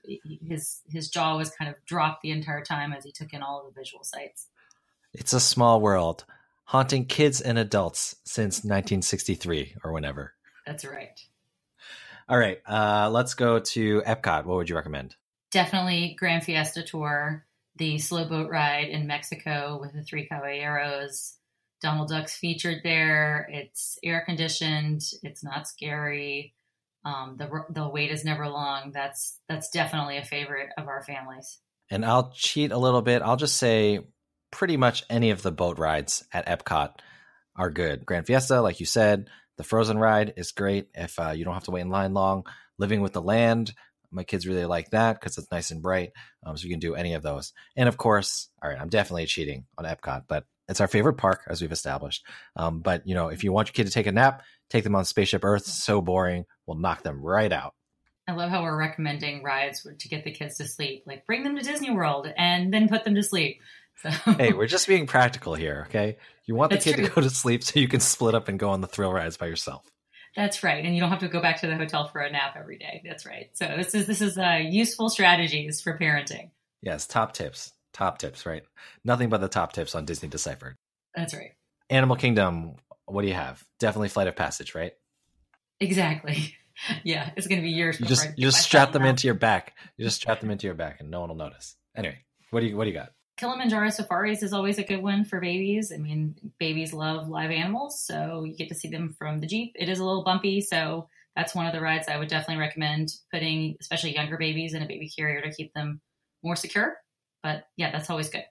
his 0.48 0.82
his 0.88 1.10
jaw 1.10 1.36
was 1.36 1.50
kind 1.50 1.70
of 1.70 1.76
dropped 1.86 2.22
the 2.22 2.32
entire 2.32 2.64
time 2.64 2.94
as 2.94 3.04
he 3.04 3.12
took 3.12 3.34
in 3.34 3.42
all 3.42 3.60
of 3.60 3.74
the 3.74 3.80
visual 3.80 4.04
sights. 4.04 4.48
It's 5.14 5.34
a 5.34 5.40
small 5.40 5.82
world, 5.82 6.26
haunting 6.66 7.06
kids 7.06 7.42
and 7.42 7.58
adults 7.58 8.18
since 8.24 8.58
1963 8.58 9.78
or 9.84 9.92
whenever. 9.92 10.34
That's 10.64 10.86
right. 10.86 11.20
All 12.30 12.38
right, 12.38 12.60
uh, 12.68 13.10
let's 13.12 13.36
go 13.36 13.60
to 13.60 14.02
Epcot. 14.02 14.46
What 14.46 14.58
would 14.58 14.70
you 14.70 14.76
recommend? 14.76 15.16
Definitely 15.52 16.16
Grand 16.20 16.44
Fiesta 16.44 16.84
Tour, 16.84 17.46
the 17.78 17.98
slow 18.00 18.28
boat 18.28 18.50
ride 18.50 18.90
in 18.90 19.08
Mexico 19.08 19.78
with 19.80 19.94
the 19.94 20.04
three 20.04 20.28
caballeros. 20.28 21.36
Donald 21.82 22.10
Duck's 22.10 22.36
featured 22.36 22.82
there. 22.84 23.48
It's 23.52 23.98
air 24.04 24.24
conditioned. 24.26 25.04
It's 25.24 25.44
not 25.44 25.68
scary. 25.68 26.54
Um, 27.06 27.38
the 27.38 27.66
the 27.70 27.88
wait 27.88 28.12
is 28.12 28.26
never 28.26 28.50
long. 28.50 28.92
That's 28.94 29.40
that's 29.48 29.70
definitely 29.70 30.18
a 30.18 30.26
favorite 30.26 30.70
of 30.78 30.88
our 30.88 31.04
families. 31.04 31.60
And 31.90 32.04
I'll 32.04 32.32
cheat 32.32 32.72
a 32.72 32.78
little 32.78 33.02
bit. 33.02 33.22
I'll 33.22 33.38
just 33.38 33.58
say 33.58 34.02
pretty 34.52 34.76
much 34.76 35.06
any 35.10 35.30
of 35.30 35.42
the 35.42 35.52
boat 35.52 35.80
rides 35.80 36.26
at 36.34 36.48
Epcot 36.48 36.96
are 37.56 37.70
good. 37.70 38.06
Grand 38.06 38.28
Fiesta, 38.28 38.62
like 38.62 38.80
you 38.80 38.86
said, 38.86 39.30
the 39.58 39.64
Frozen 39.64 39.98
ride 39.98 40.34
is 40.38 40.52
great 40.52 40.88
if 40.94 41.20
uh, 41.20 41.32
you 41.32 41.44
don't 41.46 41.54
have 41.54 41.66
to 41.66 41.72
wait 41.72 41.82
in 41.82 41.90
line 41.90 42.14
long. 42.14 42.46
Living 42.78 43.02
with 43.02 43.14
the 43.14 43.22
Land, 43.22 43.74
my 44.12 44.24
kids 44.24 44.48
really 44.48 44.66
like 44.66 44.92
that 44.92 45.20
because 45.20 45.38
it's 45.38 45.52
nice 45.52 45.72
and 45.72 45.82
bright. 45.82 46.12
Um, 46.46 46.56
so 46.56 46.64
you 46.64 46.70
can 46.70 46.80
do 46.80 46.96
any 46.96 47.14
of 47.14 47.24
those. 47.24 47.54
And 47.76 47.90
of 47.90 47.98
course, 47.98 48.50
all 48.62 48.70
right, 48.70 48.80
I'm 48.80 48.90
definitely 48.90 49.26
cheating 49.26 49.66
on 49.78 49.86
Epcot, 49.86 50.24
but 50.28 50.46
it's 50.70 50.82
our 50.82 50.88
favorite 50.88 51.18
park 51.18 51.42
as 51.48 51.62
we've 51.62 51.72
established. 51.72 52.26
Um, 52.56 52.80
but 52.80 53.08
you 53.08 53.16
know, 53.16 53.30
if 53.30 53.44
you 53.44 53.52
want 53.52 53.70
your 53.70 53.74
kid 53.74 53.88
to 53.88 53.94
take 53.94 54.08
a 54.08 54.12
nap, 54.12 54.44
take 54.70 54.84
them 54.84 54.96
on 54.96 55.06
Spaceship 55.06 55.44
Earth. 55.44 55.66
So 55.66 56.02
boring, 56.02 56.46
we'll 56.66 56.78
knock 56.78 57.04
them 57.04 57.22
right 57.22 57.52
out. 57.52 57.74
I 58.28 58.34
love 58.34 58.50
how 58.50 58.64
we're 58.64 58.78
recommending 58.78 59.42
rides 59.42 59.88
to 60.00 60.10
get 60.10 60.26
the 60.26 60.32
kids 60.32 60.58
to 60.58 60.68
sleep. 60.68 61.04
Like 61.08 61.26
bring 61.26 61.44
them 61.44 61.56
to 61.56 61.64
Disney 61.64 61.92
World 61.92 62.28
and 62.38 62.74
then 62.74 62.90
put 62.90 63.06
them 63.06 63.16
to 63.16 63.24
sleep. 63.24 63.62
So. 64.01 64.10
hey, 64.10 64.54
we're 64.54 64.68
just 64.68 64.88
being 64.88 65.08
practical 65.08 65.56
here, 65.56 65.86
okay? 65.89 66.18
You 66.46 66.56
want 66.56 66.72
the 66.72 66.77
kid 66.77 66.96
true. 66.96 67.08
to 67.08 67.12
go 67.12 67.22
to 67.22 67.30
sleep 67.30 67.63
so 67.63 67.80
you 67.80 67.88
can 67.88 68.00
split 68.00 68.36
up 68.36 68.48
and 68.48 68.60
go 68.60 68.70
on 68.70 68.82
the 68.82 68.88
thrill 68.88 69.12
rides 69.12 69.38
by 69.38 69.48
yourself. 69.48 69.89
That's 70.36 70.62
right, 70.63 70.86
and 70.86 70.94
you 70.94 71.01
don't 71.01 71.10
have 71.10 71.20
to 71.20 71.27
go 71.27 71.42
back 71.42 71.62
to 71.62 71.68
the 71.68 71.75
hotel 71.75 72.08
for 72.08 72.22
a 72.22 72.32
nap 72.32 72.56
every 72.56 72.77
day. 72.77 73.01
That's 73.04 73.25
right. 73.25 73.50
So 73.54 73.74
this 73.75 73.96
is 73.96 74.06
this 74.06 74.22
is 74.22 74.38
uh, 74.38 74.60
useful 74.62 75.10
strategies 75.10 75.82
for 75.82 75.98
parenting. 75.98 76.51
Yes, 76.84 77.08
top 77.08 77.34
tips, 77.34 77.74
top 77.92 78.20
tips. 78.20 78.46
Right, 78.46 78.62
nothing 79.04 79.30
but 79.30 79.42
the 79.42 79.48
top 79.48 79.74
tips 79.74 79.96
on 79.96 80.06
Disney 80.06 80.30
Deciphered. 80.30 80.75
That's 81.16 81.34
right. 81.34 81.54
Animal 81.89 82.18
Kingdom. 82.18 82.75
What 83.08 83.24
do 83.24 83.27
you 83.27 83.34
have? 83.34 83.63
Definitely 83.80 84.10
Flight 84.10 84.27
of 84.27 84.36
Passage, 84.36 84.75
right? 84.75 84.94
Exactly. 85.80 86.56
Yeah, 87.04 87.32
it's 87.36 87.48
going 87.48 87.60
to 87.60 87.63
be 87.63 87.72
years. 87.72 88.00
You 88.00 88.06
just 88.06 88.30
you 88.38 88.46
just 88.46 88.62
strap 88.62 88.92
them 88.92 89.01
into 89.01 89.25
your 89.25 89.34
back. 89.34 89.74
You 89.98 90.06
just 90.06 90.18
strap 90.18 90.42
them 90.42 90.51
into 90.51 90.68
your 90.68 90.75
back, 90.75 91.00
and 91.00 91.10
no 91.10 91.22
one 91.22 91.30
will 91.30 91.36
notice. 91.36 91.75
Anyway, 91.96 92.20
what 92.51 92.60
do 92.60 92.68
you 92.68 92.77
what 92.77 92.84
do 92.84 92.92
you 92.92 92.96
got? 92.96 93.13
Kilimanjaro 93.38 93.91
safaris 93.91 94.41
is 94.41 94.51
always 94.51 94.79
a 94.79 94.84
good 94.84 95.01
one 95.01 95.24
for 95.24 95.39
babies. 95.39 95.91
I 95.94 95.98
mean, 95.98 96.36
babies 96.60 96.91
love 96.91 97.29
live 97.29 97.51
animals, 97.51 98.03
so 98.03 98.44
you 98.44 98.56
get 98.56 98.70
to 98.70 98.75
see 98.75 98.89
them 98.89 99.15
from 99.17 99.39
the 99.39 99.48
Jeep. 99.48 99.74
It 99.75 99.89
is 99.89 100.00
a 100.00 100.06
little 100.06 100.24
bumpy, 100.24 100.60
so 100.60 101.08
that's 101.36 101.53
one 101.53 101.67
of 101.67 101.74
the 101.74 101.79
rides 101.79 102.08
I 102.08 102.17
would 102.17 102.29
definitely 102.29 102.60
recommend 102.60 103.13
putting, 103.32 103.77
especially 103.79 104.15
younger 104.15 104.38
babies, 104.38 104.74
in 104.74 104.82
a 104.82 104.88
baby 104.88 105.08
carrier 105.08 105.41
to 105.41 105.53
keep 105.53 105.72
them 105.74 106.01
more 106.44 106.56
secure. 106.56 106.98
But 107.44 107.67
yeah, 107.77 107.91
that's 107.91 108.10
always 108.10 108.29
good. 108.29 108.44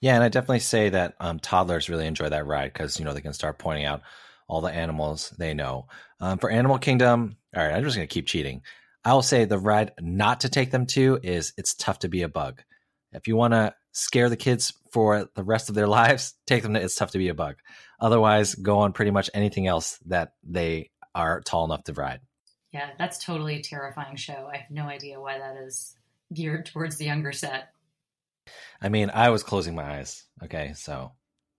Yeah, 0.00 0.16
and 0.16 0.24
I 0.24 0.28
definitely 0.28 0.58
say 0.58 0.88
that 0.88 1.14
um, 1.20 1.38
toddlers 1.38 1.88
really 1.88 2.08
enjoy 2.08 2.28
that 2.28 2.46
ride 2.46 2.72
because 2.72 2.98
you 2.98 3.04
know 3.04 3.14
they 3.14 3.20
can 3.20 3.32
start 3.32 3.60
pointing 3.60 3.84
out 3.84 4.02
all 4.48 4.60
the 4.60 4.72
animals 4.72 5.30
they 5.38 5.54
know. 5.54 5.86
Um, 6.18 6.38
for 6.38 6.50
Animal 6.50 6.78
Kingdom, 6.78 7.36
all 7.56 7.62
right, 7.62 7.72
I'm 7.72 7.84
just 7.84 7.94
going 7.94 8.08
to 8.08 8.12
keep 8.12 8.26
cheating. 8.26 8.62
I 9.04 9.14
will 9.14 9.22
say 9.22 9.44
the 9.44 9.58
ride 9.58 9.92
not 10.00 10.40
to 10.40 10.48
take 10.48 10.72
them 10.72 10.86
to 10.86 11.20
is 11.22 11.52
it's 11.56 11.74
tough 11.74 12.00
to 12.00 12.08
be 12.08 12.22
a 12.22 12.28
bug. 12.28 12.62
If 13.12 13.28
you 13.28 13.36
want 13.36 13.54
to 13.54 13.74
scare 13.92 14.28
the 14.28 14.36
kids 14.36 14.72
for 14.90 15.28
the 15.34 15.44
rest 15.44 15.68
of 15.68 15.74
their 15.74 15.86
lives, 15.88 16.34
take 16.46 16.62
them 16.62 16.74
to 16.74 16.80
It's 16.82 16.96
Tough 16.96 17.12
to 17.12 17.18
Be 17.18 17.28
a 17.28 17.34
Bug. 17.34 17.56
Otherwise, 18.00 18.54
go 18.54 18.80
on 18.80 18.92
pretty 18.92 19.10
much 19.10 19.30
anything 19.32 19.66
else 19.66 19.98
that 20.06 20.32
they 20.42 20.90
are 21.14 21.40
tall 21.40 21.64
enough 21.64 21.84
to 21.84 21.92
ride. 21.92 22.20
Yeah, 22.72 22.90
that's 22.98 23.24
totally 23.24 23.56
a 23.56 23.62
terrifying 23.62 24.16
show. 24.16 24.48
I 24.52 24.56
have 24.56 24.70
no 24.70 24.84
idea 24.84 25.20
why 25.20 25.38
that 25.38 25.56
is 25.56 25.94
geared 26.32 26.66
towards 26.66 26.96
the 26.96 27.04
younger 27.04 27.32
set. 27.32 27.68
I 28.80 28.88
mean, 28.88 29.10
I 29.12 29.28
was 29.30 29.42
closing 29.42 29.74
my 29.74 29.98
eyes. 29.98 30.24
Okay, 30.42 30.72
so. 30.74 31.12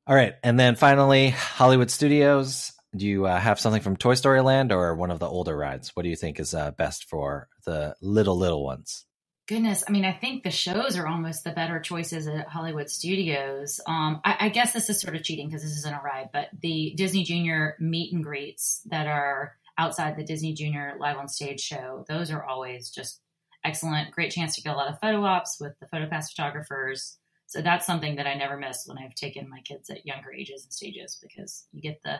All 0.05 0.15
right. 0.15 0.33
And 0.43 0.59
then 0.59 0.75
finally, 0.75 1.29
Hollywood 1.29 1.91
Studios. 1.91 2.73
Do 2.95 3.07
you 3.07 3.25
uh, 3.25 3.39
have 3.39 3.59
something 3.59 3.81
from 3.81 3.95
Toy 3.95 4.15
Story 4.15 4.41
Land 4.41 4.71
or 4.71 4.95
one 4.95 5.11
of 5.11 5.19
the 5.19 5.27
older 5.27 5.55
rides? 5.55 5.95
What 5.95 6.03
do 6.03 6.09
you 6.09 6.15
think 6.15 6.39
is 6.39 6.53
uh, 6.53 6.71
best 6.71 7.05
for 7.05 7.47
the 7.65 7.95
little, 8.01 8.37
little 8.37 8.63
ones? 8.63 9.05
Goodness, 9.45 9.83
I 9.87 9.91
mean, 9.91 10.05
I 10.05 10.13
think 10.13 10.43
the 10.43 10.51
shows 10.51 10.97
are 10.97 11.05
almost 11.05 11.43
the 11.43 11.51
better 11.51 11.79
choices 11.81 12.27
at 12.27 12.47
Hollywood 12.47 12.89
Studios. 12.89 13.81
Um, 13.85 14.21
I, 14.23 14.37
I 14.41 14.49
guess 14.49 14.71
this 14.71 14.89
is 14.89 15.01
sort 15.01 15.15
of 15.15 15.23
cheating 15.23 15.49
because 15.49 15.63
this 15.63 15.77
isn't 15.79 15.93
a 15.93 16.01
ride, 16.01 16.29
but 16.31 16.47
the 16.61 16.93
Disney 16.95 17.25
Junior 17.25 17.75
meet 17.77 18.13
and 18.13 18.23
greets 18.23 18.81
that 18.85 19.05
are 19.05 19.57
outside 19.77 20.15
the 20.15 20.23
Disney 20.23 20.53
Junior 20.53 20.95
Live 20.97 21.17
on 21.17 21.27
Stage 21.27 21.59
show, 21.59 22.05
those 22.07 22.31
are 22.31 22.43
always 22.43 22.89
just 22.89 23.19
excellent. 23.65 24.11
Great 24.11 24.31
chance 24.31 24.55
to 24.55 24.61
get 24.61 24.73
a 24.73 24.77
lot 24.77 24.87
of 24.87 24.99
photo 25.01 25.23
ops 25.25 25.59
with 25.59 25.77
the 25.79 25.87
PhotoPass 25.87 26.33
photographers. 26.33 27.17
So 27.47 27.61
that's 27.61 27.85
something 27.85 28.15
that 28.15 28.27
I 28.27 28.35
never 28.35 28.57
miss 28.57 28.87
when 28.87 28.97
I've 28.97 29.13
taken 29.13 29.49
my 29.49 29.59
kids 29.59 29.89
at 29.89 30.05
younger 30.05 30.31
ages 30.31 30.63
and 30.63 30.73
stages 30.73 31.19
because 31.21 31.65
you 31.71 31.81
get 31.81 32.01
the 32.03 32.19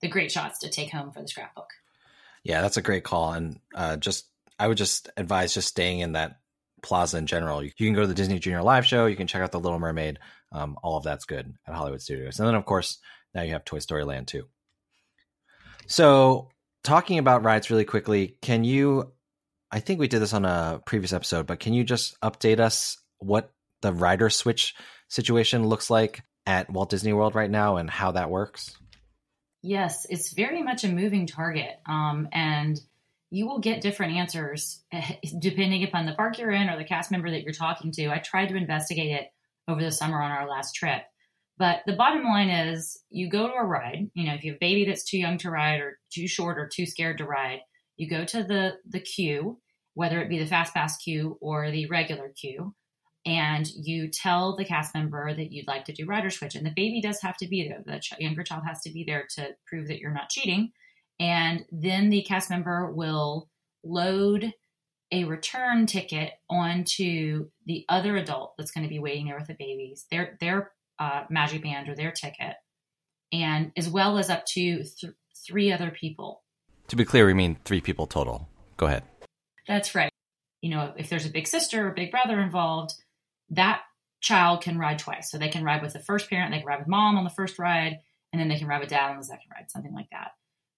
the 0.00 0.08
great 0.08 0.32
shots 0.32 0.58
to 0.60 0.68
take 0.68 0.90
home 0.90 1.12
for 1.12 1.22
the 1.22 1.28
scrapbook. 1.28 1.68
Yeah, 2.42 2.60
that's 2.60 2.76
a 2.76 2.82
great 2.82 3.04
call, 3.04 3.34
and 3.34 3.60
uh, 3.74 3.96
just 3.98 4.26
I 4.58 4.66
would 4.66 4.78
just 4.78 5.10
advise 5.16 5.54
just 5.54 5.68
staying 5.68 6.00
in 6.00 6.12
that 6.12 6.40
plaza 6.82 7.18
in 7.18 7.26
general. 7.26 7.62
You, 7.62 7.70
can 7.70 7.94
go 7.94 8.02
to 8.02 8.06
the 8.06 8.14
Disney 8.14 8.38
Junior 8.38 8.62
Live 8.62 8.86
show. 8.86 9.06
You 9.06 9.16
can 9.16 9.26
check 9.26 9.42
out 9.42 9.52
the 9.52 9.60
Little 9.60 9.78
Mermaid. 9.78 10.18
Um, 10.50 10.76
all 10.82 10.96
of 10.96 11.04
that's 11.04 11.24
good 11.24 11.52
at 11.66 11.74
Hollywood 11.74 12.02
Studios, 12.02 12.38
and 12.38 12.46
then 12.46 12.54
of 12.54 12.66
course 12.66 12.98
now 13.34 13.42
you 13.42 13.52
have 13.52 13.64
Toy 13.64 13.78
Story 13.78 14.04
Land 14.04 14.28
too. 14.28 14.44
So 15.86 16.50
talking 16.84 17.18
about 17.18 17.44
rides 17.44 17.70
really 17.70 17.84
quickly, 17.84 18.36
can 18.42 18.64
you? 18.64 19.12
I 19.70 19.80
think 19.80 20.00
we 20.00 20.08
did 20.08 20.20
this 20.20 20.34
on 20.34 20.44
a 20.44 20.82
previous 20.84 21.14
episode, 21.14 21.46
but 21.46 21.60
can 21.60 21.72
you 21.72 21.84
just 21.84 22.20
update 22.20 22.60
us 22.60 22.98
what 23.18 23.50
the 23.80 23.92
rider 23.92 24.28
switch 24.28 24.74
situation 25.08 25.66
looks 25.66 25.88
like 25.88 26.22
at 26.46 26.70
Walt 26.70 26.90
Disney 26.90 27.12
World 27.12 27.34
right 27.34 27.50
now 27.50 27.76
and 27.76 27.88
how 27.88 28.12
that 28.12 28.30
works? 28.30 28.76
Yes, 29.62 30.06
it's 30.10 30.32
very 30.32 30.62
much 30.62 30.84
a 30.84 30.88
moving 30.88 31.26
target. 31.26 31.70
Um, 31.86 32.28
and 32.32 32.78
you 33.32 33.46
will 33.46 33.60
get 33.60 33.80
different 33.80 34.14
answers 34.14 34.84
eh, 34.92 35.14
depending 35.40 35.82
upon 35.82 36.04
the 36.04 36.12
park 36.12 36.38
you're 36.38 36.50
in 36.50 36.68
or 36.68 36.76
the 36.76 36.84
cast 36.84 37.10
member 37.10 37.30
that 37.30 37.42
you're 37.42 37.54
talking 37.54 37.90
to. 37.90 38.08
I 38.08 38.18
tried 38.18 38.50
to 38.50 38.56
investigate 38.56 39.10
it 39.10 39.28
over 39.66 39.82
the 39.82 39.90
summer 39.90 40.20
on 40.20 40.30
our 40.30 40.46
last 40.46 40.74
trip. 40.74 41.02
But 41.56 41.80
the 41.86 41.94
bottom 41.94 42.24
line 42.24 42.50
is 42.50 43.00
you 43.08 43.30
go 43.30 43.48
to 43.48 43.54
a 43.54 43.64
ride, 43.64 44.10
you 44.12 44.26
know, 44.26 44.34
if 44.34 44.44
you 44.44 44.52
have 44.52 44.56
a 44.56 44.60
baby 44.60 44.84
that's 44.84 45.04
too 45.04 45.16
young 45.16 45.38
to 45.38 45.50
ride 45.50 45.80
or 45.80 45.98
too 46.12 46.28
short 46.28 46.58
or 46.58 46.68
too 46.68 46.84
scared 46.84 47.18
to 47.18 47.24
ride, 47.24 47.60
you 47.96 48.08
go 48.08 48.24
to 48.26 48.42
the 48.42 48.74
the 48.86 49.00
queue, 49.00 49.58
whether 49.94 50.20
it 50.20 50.28
be 50.28 50.38
the 50.38 50.46
fast 50.46 50.74
pass 50.74 50.98
queue 50.98 51.38
or 51.40 51.70
the 51.70 51.86
regular 51.86 52.32
queue, 52.38 52.74
and 53.24 53.66
you 53.66 54.08
tell 54.08 54.56
the 54.56 54.64
cast 54.64 54.94
member 54.94 55.34
that 55.34 55.52
you'd 55.52 55.68
like 55.68 55.86
to 55.86 55.92
do 55.94 56.04
rider 56.04 56.30
switch. 56.30 56.54
And 56.54 56.66
the 56.66 56.72
baby 56.74 57.00
does 57.00 57.22
have 57.22 57.38
to 57.38 57.48
be 57.48 57.66
there. 57.66 57.82
The 57.86 58.00
ch- 58.00 58.18
younger 58.18 58.42
child 58.42 58.64
has 58.66 58.82
to 58.82 58.92
be 58.92 59.04
there 59.06 59.26
to 59.36 59.50
prove 59.66 59.88
that 59.88 60.00
you're 60.00 60.12
not 60.12 60.28
cheating 60.28 60.72
and 61.20 61.64
then 61.70 62.10
the 62.10 62.22
cast 62.22 62.50
member 62.50 62.90
will 62.90 63.48
load 63.84 64.52
a 65.12 65.24
return 65.24 65.86
ticket 65.86 66.32
onto 66.48 67.50
the 67.66 67.84
other 67.88 68.16
adult 68.16 68.54
that's 68.56 68.70
going 68.70 68.84
to 68.84 68.88
be 68.88 68.98
waiting 68.98 69.26
there 69.26 69.38
with 69.38 69.46
the 69.46 69.54
babies, 69.54 70.06
their 70.10 70.36
their 70.40 70.72
uh, 70.98 71.24
magic 71.28 71.62
band 71.62 71.88
or 71.88 71.94
their 71.94 72.10
ticket, 72.10 72.56
and 73.30 73.72
as 73.76 73.88
well 73.88 74.18
as 74.18 74.30
up 74.30 74.46
to 74.46 74.82
th- 74.82 75.12
three 75.46 75.70
other 75.70 75.90
people. 75.90 76.42
To 76.88 76.96
be 76.96 77.04
clear, 77.04 77.26
we 77.26 77.34
mean 77.34 77.58
three 77.64 77.80
people 77.80 78.06
total. 78.06 78.48
Go 78.76 78.86
ahead. 78.86 79.04
That's 79.68 79.94
right. 79.94 80.10
You 80.62 80.70
know, 80.70 80.92
if 80.96 81.10
there's 81.10 81.26
a 81.26 81.30
big 81.30 81.46
sister 81.46 81.86
or 81.86 81.90
big 81.90 82.10
brother 82.10 82.40
involved, 82.40 82.94
that 83.50 83.82
child 84.20 84.62
can 84.62 84.78
ride 84.78 84.98
twice. 84.98 85.30
So 85.30 85.36
they 85.36 85.48
can 85.48 85.64
ride 85.64 85.82
with 85.82 85.92
the 85.92 85.98
first 85.98 86.30
parent, 86.30 86.52
they 86.52 86.58
can 86.58 86.66
ride 86.66 86.78
with 86.78 86.88
mom 86.88 87.16
on 87.16 87.24
the 87.24 87.30
first 87.30 87.58
ride, 87.58 87.98
and 88.32 88.40
then 88.40 88.48
they 88.48 88.58
can 88.58 88.66
ride 88.66 88.80
with 88.80 88.88
dad 88.88 89.10
on 89.10 89.18
the 89.18 89.24
second 89.24 89.50
ride, 89.54 89.70
something 89.70 89.92
like 89.92 90.08
that 90.10 90.32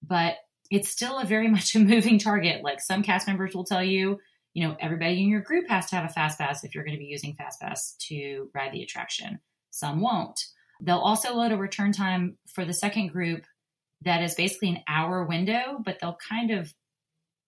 but 0.06 0.36
it's 0.70 0.88
still 0.88 1.18
a 1.18 1.24
very 1.24 1.48
much 1.56 1.74
a 1.74 1.78
moving 1.78 2.18
target. 2.18 2.62
Like 2.62 2.80
some 2.80 3.02
cast 3.02 3.26
members 3.26 3.54
will 3.54 3.64
tell 3.64 3.82
you, 3.82 4.18
you 4.52 4.66
know, 4.66 4.76
everybody 4.80 5.22
in 5.22 5.28
your 5.28 5.40
group 5.40 5.68
has 5.68 5.90
to 5.90 5.96
have 5.96 6.04
a 6.04 6.12
fast 6.12 6.38
pass 6.38 6.64
if 6.64 6.74
you're 6.74 6.84
going 6.84 6.96
to 6.96 7.02
be 7.02 7.06
using 7.06 7.34
fast 7.34 7.60
pass 7.60 7.96
to 8.08 8.50
ride 8.54 8.72
the 8.72 8.82
attraction. 8.82 9.40
Some 9.70 10.00
won't. 10.00 10.40
They'll 10.80 10.98
also 10.98 11.34
load 11.34 11.52
a 11.52 11.56
return 11.56 11.92
time 11.92 12.36
for 12.48 12.64
the 12.64 12.74
second 12.74 13.08
group 13.08 13.44
that 14.02 14.22
is 14.22 14.34
basically 14.34 14.68
an 14.68 14.82
hour 14.88 15.24
window, 15.24 15.78
but 15.84 15.98
they'll 16.00 16.18
kind 16.28 16.50
of 16.50 16.72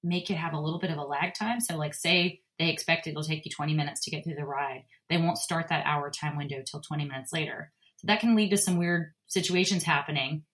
make 0.02 0.30
it 0.30 0.36
have 0.36 0.54
a 0.54 0.60
little 0.60 0.78
bit 0.78 0.90
of 0.90 0.98
a 0.98 1.02
lag 1.02 1.34
time. 1.34 1.60
So, 1.60 1.76
like, 1.76 1.94
say 1.94 2.40
they 2.58 2.70
expect 2.70 3.06
it'll 3.06 3.22
take 3.22 3.44
you 3.44 3.50
20 3.50 3.74
minutes 3.74 4.00
to 4.04 4.10
get 4.10 4.24
through 4.24 4.36
the 4.36 4.44
ride, 4.44 4.84
they 5.10 5.18
won't 5.18 5.38
start 5.38 5.68
that 5.68 5.84
hour 5.84 6.10
time 6.10 6.36
window 6.36 6.62
till 6.64 6.80
20 6.80 7.04
minutes 7.04 7.32
later. 7.32 7.72
So, 7.96 8.06
that 8.06 8.20
can 8.20 8.34
lead 8.34 8.50
to 8.50 8.56
some 8.56 8.78
weird 8.78 9.12
situations 9.26 9.82
happening 9.82 10.44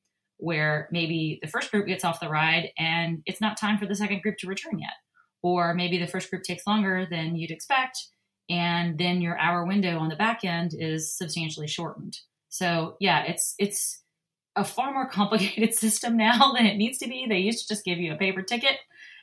where 0.42 0.88
maybe 0.90 1.38
the 1.40 1.48
first 1.48 1.70
group 1.70 1.86
gets 1.86 2.04
off 2.04 2.18
the 2.18 2.28
ride 2.28 2.70
and 2.76 3.22
it's 3.26 3.40
not 3.40 3.56
time 3.56 3.78
for 3.78 3.86
the 3.86 3.94
second 3.94 4.22
group 4.22 4.36
to 4.38 4.48
return 4.48 4.76
yet. 4.80 4.94
Or 5.40 5.72
maybe 5.72 5.98
the 5.98 6.08
first 6.08 6.30
group 6.30 6.42
takes 6.42 6.66
longer 6.66 7.06
than 7.08 7.36
you'd 7.36 7.52
expect, 7.52 7.98
and 8.50 8.98
then 8.98 9.20
your 9.20 9.38
hour 9.38 9.64
window 9.64 9.98
on 9.98 10.08
the 10.08 10.16
back 10.16 10.44
end 10.44 10.72
is 10.76 11.16
substantially 11.16 11.68
shortened. 11.68 12.18
So 12.48 12.96
yeah, 13.00 13.24
it's 13.24 13.54
it's 13.58 14.02
a 14.56 14.64
far 14.64 14.92
more 14.92 15.08
complicated 15.10 15.74
system 15.74 16.16
now 16.16 16.52
than 16.52 16.66
it 16.66 16.76
needs 16.76 16.98
to 16.98 17.08
be. 17.08 17.26
They 17.28 17.38
used 17.38 17.66
to 17.66 17.74
just 17.74 17.84
give 17.84 17.98
you 17.98 18.12
a 18.12 18.18
paper 18.18 18.42
ticket 18.42 18.78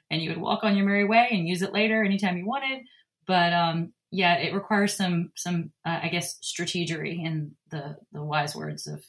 and 0.09 0.21
you 0.21 0.29
would 0.29 0.41
walk 0.41 0.63
on 0.63 0.75
your 0.75 0.85
merry 0.85 1.05
way 1.05 1.27
and 1.31 1.47
use 1.47 1.61
it 1.61 1.73
later 1.73 2.03
anytime 2.03 2.37
you 2.37 2.45
wanted. 2.45 2.79
But 3.27 3.53
um, 3.53 3.93
yeah, 4.11 4.35
it 4.35 4.53
requires 4.53 4.95
some 4.95 5.31
some 5.35 5.71
uh, 5.85 5.99
I 6.01 6.07
guess 6.07 6.39
strategery 6.41 7.23
in 7.23 7.55
the 7.71 7.97
the 8.13 8.23
wise 8.23 8.55
words 8.55 8.87
of 8.87 9.03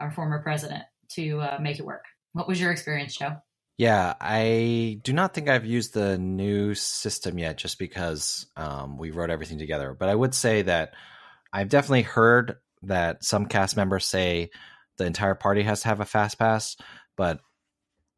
our 0.00 0.10
former 0.10 0.42
president 0.42 0.84
to 1.14 1.40
uh, 1.40 1.58
make 1.60 1.78
it 1.78 1.84
work. 1.84 2.04
What 2.32 2.48
was 2.48 2.60
your 2.60 2.70
experience, 2.70 3.16
Joe? 3.16 3.36
Yeah, 3.76 4.14
I 4.20 5.00
do 5.02 5.12
not 5.12 5.32
think 5.32 5.48
I've 5.48 5.64
used 5.64 5.94
the 5.94 6.18
new 6.18 6.74
system 6.74 7.38
yet 7.38 7.56
just 7.56 7.78
because 7.78 8.46
um, 8.54 8.98
we 8.98 9.10
wrote 9.10 9.30
everything 9.30 9.58
together. 9.58 9.96
But 9.98 10.10
I 10.10 10.14
would 10.14 10.34
say 10.34 10.62
that 10.62 10.92
I've 11.52 11.70
definitely 11.70 12.02
heard 12.02 12.56
that 12.82 13.24
some 13.24 13.46
cast 13.46 13.76
members 13.76 14.04
say 14.04 14.50
the 14.98 15.06
entire 15.06 15.34
party 15.34 15.62
has 15.62 15.80
to 15.82 15.88
have 15.88 16.00
a 16.00 16.04
fast 16.04 16.38
pass, 16.38 16.76
but 17.16 17.40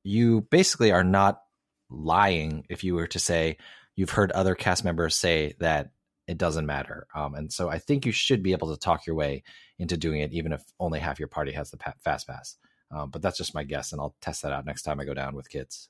you 0.02 0.40
basically 0.50 0.90
are 0.90 1.04
not 1.04 1.40
lying 1.88 2.64
if 2.68 2.82
you 2.82 2.96
were 2.96 3.06
to 3.06 3.18
say 3.18 3.56
you've 3.94 4.10
heard 4.10 4.32
other 4.32 4.54
cast 4.54 4.84
members 4.84 5.14
say 5.14 5.54
that 5.60 5.90
it 6.26 6.38
doesn't 6.38 6.66
matter. 6.66 7.06
Um, 7.14 7.34
and 7.34 7.52
so 7.52 7.68
I 7.68 7.78
think 7.78 8.06
you 8.06 8.12
should 8.12 8.42
be 8.42 8.52
able 8.52 8.74
to 8.74 8.80
talk 8.80 9.06
your 9.06 9.16
way 9.16 9.42
into 9.78 9.96
doing 9.96 10.20
it, 10.20 10.32
even 10.32 10.52
if 10.52 10.62
only 10.80 10.98
half 10.98 11.18
your 11.18 11.28
party 11.28 11.52
has 11.52 11.70
the 11.70 11.78
fast 12.02 12.26
pass. 12.26 12.56
Um, 12.92 13.10
but 13.10 13.22
that's 13.22 13.38
just 13.38 13.54
my 13.54 13.64
guess, 13.64 13.92
and 13.92 14.00
I'll 14.00 14.14
test 14.20 14.42
that 14.42 14.52
out 14.52 14.66
next 14.66 14.82
time 14.82 15.00
I 15.00 15.04
go 15.04 15.14
down 15.14 15.34
with 15.34 15.48
kids. 15.48 15.88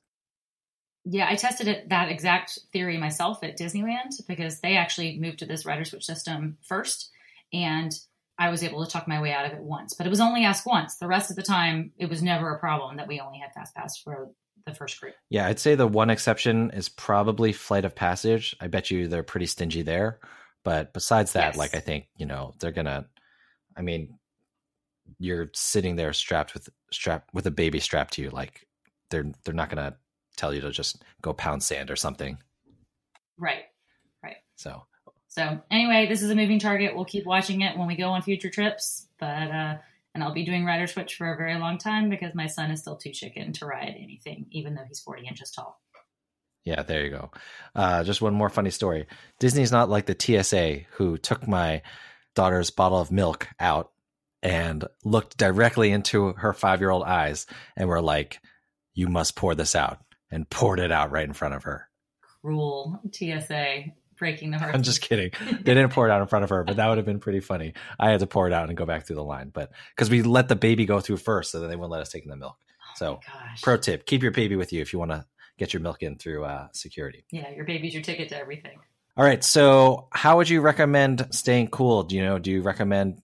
Yeah, 1.04 1.26
I 1.28 1.34
tested 1.34 1.66
it 1.66 1.88
that 1.88 2.10
exact 2.10 2.60
theory 2.72 2.96
myself 2.96 3.42
at 3.42 3.58
Disneyland 3.58 4.24
because 4.28 4.60
they 4.60 4.76
actually 4.76 5.18
moved 5.18 5.40
to 5.40 5.46
this 5.46 5.66
rider 5.66 5.84
switch 5.84 6.04
system 6.04 6.58
first, 6.62 7.10
and 7.52 7.92
I 8.38 8.50
was 8.50 8.62
able 8.62 8.84
to 8.84 8.90
talk 8.90 9.08
my 9.08 9.20
way 9.20 9.32
out 9.32 9.46
of 9.46 9.52
it 9.52 9.62
once. 9.62 9.94
But 9.94 10.06
it 10.06 10.10
was 10.10 10.20
only 10.20 10.44
asked 10.44 10.64
once. 10.64 10.96
The 10.96 11.08
rest 11.08 11.30
of 11.30 11.36
the 11.36 11.42
time, 11.42 11.92
it 11.98 12.08
was 12.08 12.22
never 12.22 12.54
a 12.54 12.58
problem 12.58 12.96
that 12.96 13.08
we 13.08 13.20
only 13.20 13.38
had 13.38 13.52
fast 13.52 13.74
pass 13.74 13.98
for 13.98 14.30
the 14.64 14.74
first 14.74 15.00
group. 15.00 15.14
Yeah, 15.28 15.46
I'd 15.46 15.58
say 15.58 15.74
the 15.74 15.88
one 15.88 16.10
exception 16.10 16.70
is 16.70 16.88
probably 16.88 17.52
Flight 17.52 17.84
of 17.84 17.96
Passage. 17.96 18.54
I 18.60 18.68
bet 18.68 18.90
you 18.90 19.08
they're 19.08 19.24
pretty 19.24 19.46
stingy 19.46 19.82
there. 19.82 20.20
But 20.64 20.92
besides 20.92 21.32
that, 21.32 21.54
yes. 21.54 21.56
like 21.56 21.74
I 21.74 21.80
think 21.80 22.06
you 22.16 22.26
know 22.26 22.54
they're 22.60 22.70
gonna. 22.70 23.06
I 23.76 23.82
mean, 23.82 24.18
you're 25.18 25.50
sitting 25.54 25.96
there 25.96 26.12
strapped 26.12 26.54
with 26.54 26.68
strap 26.90 27.28
with 27.32 27.46
a 27.46 27.50
baby 27.50 27.80
strapped 27.80 28.14
to 28.14 28.22
you 28.22 28.30
like 28.30 28.66
they're 29.10 29.30
they're 29.44 29.54
not 29.54 29.70
going 29.70 29.82
to 29.82 29.96
tell 30.36 30.54
you 30.54 30.60
to 30.60 30.70
just 30.70 31.02
go 31.20 31.32
pound 31.32 31.62
sand 31.62 31.90
or 31.90 31.96
something 31.96 32.38
right 33.38 33.64
right 34.22 34.36
so 34.56 34.82
so 35.28 35.60
anyway 35.70 36.06
this 36.08 36.22
is 36.22 36.30
a 36.30 36.34
moving 36.34 36.58
target 36.58 36.94
we'll 36.94 37.04
keep 37.04 37.26
watching 37.26 37.60
it 37.60 37.76
when 37.76 37.86
we 37.86 37.96
go 37.96 38.08
on 38.08 38.22
future 38.22 38.50
trips 38.50 39.06
but 39.18 39.50
uh 39.50 39.76
and 40.14 40.22
I'll 40.22 40.34
be 40.34 40.44
doing 40.44 40.64
rider 40.64 40.86
switch 40.86 41.14
for 41.14 41.32
a 41.32 41.36
very 41.36 41.58
long 41.58 41.78
time 41.78 42.10
because 42.10 42.34
my 42.34 42.46
son 42.46 42.70
is 42.70 42.80
still 42.80 42.96
too 42.96 43.12
chicken 43.12 43.52
to 43.54 43.66
ride 43.66 43.94
anything, 43.98 44.46
even 44.50 44.74
though 44.74 44.84
he's 44.86 45.00
40 45.00 45.26
inches 45.26 45.50
tall. 45.50 45.80
Yeah, 46.64 46.82
there 46.82 47.04
you 47.04 47.10
go. 47.10 47.30
Uh, 47.74 48.04
just 48.04 48.22
one 48.22 48.34
more 48.34 48.50
funny 48.50 48.70
story. 48.70 49.06
Disney's 49.40 49.72
not 49.72 49.88
like 49.88 50.06
the 50.06 50.16
TSA 50.42 50.86
who 50.92 51.16
took 51.18 51.48
my 51.48 51.82
daughter's 52.34 52.70
bottle 52.70 53.00
of 53.00 53.10
milk 53.10 53.48
out 53.58 53.90
and 54.42 54.84
looked 55.04 55.36
directly 55.36 55.90
into 55.90 56.32
her 56.34 56.52
five 56.52 56.80
year 56.80 56.90
old 56.90 57.04
eyes 57.04 57.46
and 57.76 57.88
were 57.88 58.02
like, 58.02 58.40
You 58.94 59.08
must 59.08 59.36
pour 59.36 59.54
this 59.54 59.74
out, 59.74 59.98
and 60.30 60.48
poured 60.48 60.80
it 60.80 60.92
out 60.92 61.10
right 61.10 61.24
in 61.26 61.32
front 61.32 61.54
of 61.54 61.64
her. 61.64 61.88
Cruel 62.42 63.00
TSA 63.12 63.84
breaking 64.18 64.50
the 64.50 64.58
heart. 64.58 64.74
I'm 64.74 64.82
just 64.82 65.00
kidding. 65.00 65.30
They 65.48 65.74
didn't 65.74 65.90
pour 65.90 66.08
it 66.08 66.12
out 66.12 66.20
in 66.20 66.28
front 66.28 66.44
of 66.44 66.50
her, 66.50 66.64
but 66.64 66.76
that 66.76 66.88
would 66.88 66.98
have 66.98 67.06
been 67.06 67.20
pretty 67.20 67.40
funny. 67.40 67.74
I 67.98 68.10
had 68.10 68.20
to 68.20 68.26
pour 68.26 68.46
it 68.46 68.52
out 68.52 68.68
and 68.68 68.76
go 68.76 68.84
back 68.86 69.06
through 69.06 69.16
the 69.16 69.24
line, 69.24 69.50
but 69.52 69.72
because 69.94 70.10
we 70.10 70.22
let 70.22 70.48
the 70.48 70.56
baby 70.56 70.84
go 70.86 71.00
through 71.00 71.16
first, 71.18 71.50
so 71.52 71.60
that 71.60 71.68
they 71.68 71.76
wouldn't 71.76 71.90
let 71.92 72.00
us 72.02 72.10
take 72.10 72.24
in 72.24 72.30
the 72.30 72.36
milk. 72.36 72.56
Oh 72.60 72.92
So, 72.96 73.20
pro 73.62 73.76
tip: 73.76 74.06
keep 74.06 74.22
your 74.22 74.32
baby 74.32 74.56
with 74.56 74.72
you 74.72 74.80
if 74.80 74.92
you 74.92 74.98
want 74.98 75.12
to 75.12 75.24
get 75.58 75.72
your 75.72 75.82
milk 75.82 76.02
in 76.02 76.18
through 76.18 76.44
uh, 76.44 76.68
security. 76.72 77.24
yeah, 77.30 77.50
your 77.50 77.64
baby's 77.64 77.94
your 77.94 78.02
ticket 78.02 78.28
to 78.30 78.38
everything. 78.38 78.78
All 79.16 79.24
right. 79.24 79.42
So, 79.44 80.08
how 80.12 80.36
would 80.38 80.48
you 80.48 80.60
recommend 80.62 81.28
staying 81.32 81.68
cool? 81.68 82.04
Do 82.04 82.16
you 82.16 82.22
know? 82.24 82.38
Do 82.38 82.50
you 82.50 82.62
recommend 82.62 83.20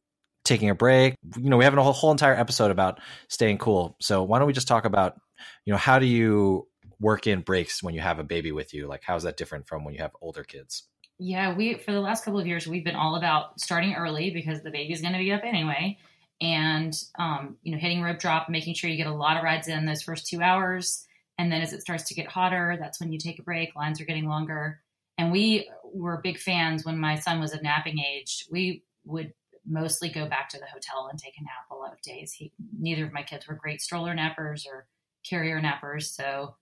taking 0.48 0.70
a 0.70 0.74
break? 0.74 1.14
You 1.36 1.50
know, 1.50 1.56
we 1.56 1.64
have 1.64 1.76
a 1.76 1.82
whole, 1.82 1.92
whole 1.92 2.10
entire 2.10 2.34
episode 2.34 2.70
about 2.70 3.00
staying 3.28 3.58
cool. 3.58 3.96
So, 4.00 4.22
why 4.22 4.38
don't 4.38 4.46
we 4.46 4.52
just 4.52 4.68
talk 4.68 4.84
about, 4.84 5.20
you 5.64 5.72
know, 5.72 5.76
how 5.78 5.98
do 5.98 6.06
you 6.06 6.66
work 7.00 7.26
in 7.26 7.40
breaks 7.40 7.82
when 7.82 7.94
you 7.94 8.00
have 8.00 8.18
a 8.18 8.24
baby 8.24 8.52
with 8.52 8.74
you? 8.74 8.86
Like, 8.86 9.02
how 9.04 9.16
is 9.16 9.22
that 9.22 9.36
different 9.36 9.68
from 9.68 9.84
when 9.84 9.94
you 9.94 10.00
have 10.00 10.12
older 10.20 10.42
kids? 10.42 10.84
Yeah, 11.18 11.54
we 11.54 11.74
for 11.74 11.92
the 11.92 12.00
last 12.00 12.24
couple 12.24 12.38
of 12.38 12.46
years 12.46 12.66
we've 12.66 12.84
been 12.84 12.94
all 12.94 13.16
about 13.16 13.60
starting 13.60 13.94
early 13.94 14.30
because 14.30 14.62
the 14.62 14.70
baby's 14.70 15.00
going 15.00 15.14
to 15.14 15.18
be 15.18 15.32
up 15.32 15.42
anyway, 15.44 15.98
and 16.40 16.94
um, 17.18 17.56
you 17.62 17.72
know 17.72 17.78
hitting 17.78 18.02
rope 18.02 18.20
drop, 18.20 18.48
making 18.48 18.74
sure 18.74 18.88
you 18.88 18.96
get 18.96 19.08
a 19.08 19.14
lot 19.14 19.36
of 19.36 19.42
rides 19.42 19.66
in 19.66 19.84
those 19.84 20.02
first 20.02 20.28
two 20.28 20.40
hours, 20.40 21.04
and 21.36 21.50
then 21.50 21.60
as 21.60 21.72
it 21.72 21.80
starts 21.80 22.04
to 22.04 22.14
get 22.14 22.28
hotter, 22.28 22.76
that's 22.80 23.00
when 23.00 23.10
you 23.12 23.18
take 23.18 23.40
a 23.40 23.42
break. 23.42 23.74
Lines 23.74 24.00
are 24.00 24.04
getting 24.04 24.28
longer, 24.28 24.80
and 25.16 25.32
we 25.32 25.68
were 25.92 26.20
big 26.22 26.38
fans 26.38 26.84
when 26.84 26.98
my 26.98 27.16
son 27.16 27.40
was 27.40 27.52
of 27.52 27.62
napping 27.62 27.98
age. 27.98 28.46
We 28.48 28.84
would 29.04 29.32
mostly 29.68 30.08
go 30.08 30.26
back 30.26 30.48
to 30.50 30.58
the 30.58 30.66
hotel 30.66 31.08
and 31.10 31.18
take 31.18 31.34
a 31.38 31.42
nap 31.42 31.66
a 31.70 31.74
lot 31.74 31.92
of 31.92 32.00
days. 32.02 32.32
He, 32.32 32.52
neither 32.78 33.06
of 33.06 33.12
my 33.12 33.22
kids 33.22 33.46
were 33.46 33.54
great 33.54 33.80
stroller 33.80 34.14
nappers 34.14 34.66
or 34.66 34.86
carrier 35.28 35.60
nappers, 35.60 36.14
so 36.14 36.56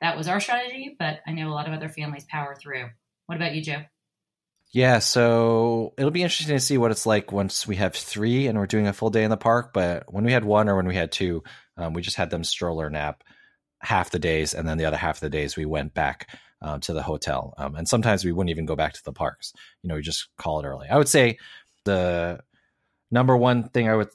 that 0.00 0.16
was 0.16 0.28
our 0.28 0.40
strategy. 0.40 0.96
But 0.98 1.20
I 1.26 1.32
know 1.32 1.48
a 1.48 1.54
lot 1.54 1.68
of 1.68 1.74
other 1.74 1.88
families 1.88 2.24
power 2.24 2.54
through. 2.54 2.88
What 3.26 3.36
about 3.36 3.54
you, 3.54 3.62
Joe? 3.62 3.82
Yeah, 4.72 4.98
so 4.98 5.94
it'll 5.96 6.10
be 6.10 6.22
interesting 6.22 6.56
to 6.56 6.60
see 6.60 6.76
what 6.76 6.90
it's 6.90 7.06
like 7.06 7.32
once 7.32 7.66
we 7.66 7.76
have 7.76 7.94
three 7.94 8.46
and 8.46 8.58
we're 8.58 8.66
doing 8.66 8.88
a 8.88 8.92
full 8.92 9.10
day 9.10 9.24
in 9.24 9.30
the 9.30 9.36
park. 9.36 9.72
But 9.72 10.12
when 10.12 10.24
we 10.24 10.32
had 10.32 10.44
one 10.44 10.68
or 10.68 10.76
when 10.76 10.88
we 10.88 10.96
had 10.96 11.12
two, 11.12 11.44
um, 11.76 11.92
we 11.92 12.02
just 12.02 12.16
had 12.16 12.30
them 12.30 12.44
stroller 12.44 12.90
nap 12.90 13.22
half 13.80 14.10
the 14.10 14.18
days, 14.18 14.54
and 14.54 14.66
then 14.66 14.78
the 14.78 14.86
other 14.86 14.96
half 14.96 15.16
of 15.16 15.20
the 15.20 15.30
days 15.30 15.56
we 15.56 15.66
went 15.66 15.94
back 15.94 16.28
um, 16.62 16.80
to 16.80 16.92
the 16.92 17.02
hotel. 17.02 17.54
Um, 17.58 17.76
and 17.76 17.88
sometimes 17.88 18.24
we 18.24 18.32
wouldn't 18.32 18.50
even 18.50 18.66
go 18.66 18.76
back 18.76 18.94
to 18.94 19.04
the 19.04 19.12
parks. 19.12 19.52
You 19.82 19.88
know, 19.88 19.94
we 19.94 20.02
just 20.02 20.28
call 20.36 20.60
it 20.60 20.66
early. 20.66 20.88
I 20.88 20.96
would 20.98 21.08
say 21.08 21.38
the 21.86 22.40
number 23.10 23.36
one 23.36 23.70
thing 23.70 23.88
I 23.88 23.96
would 23.96 24.10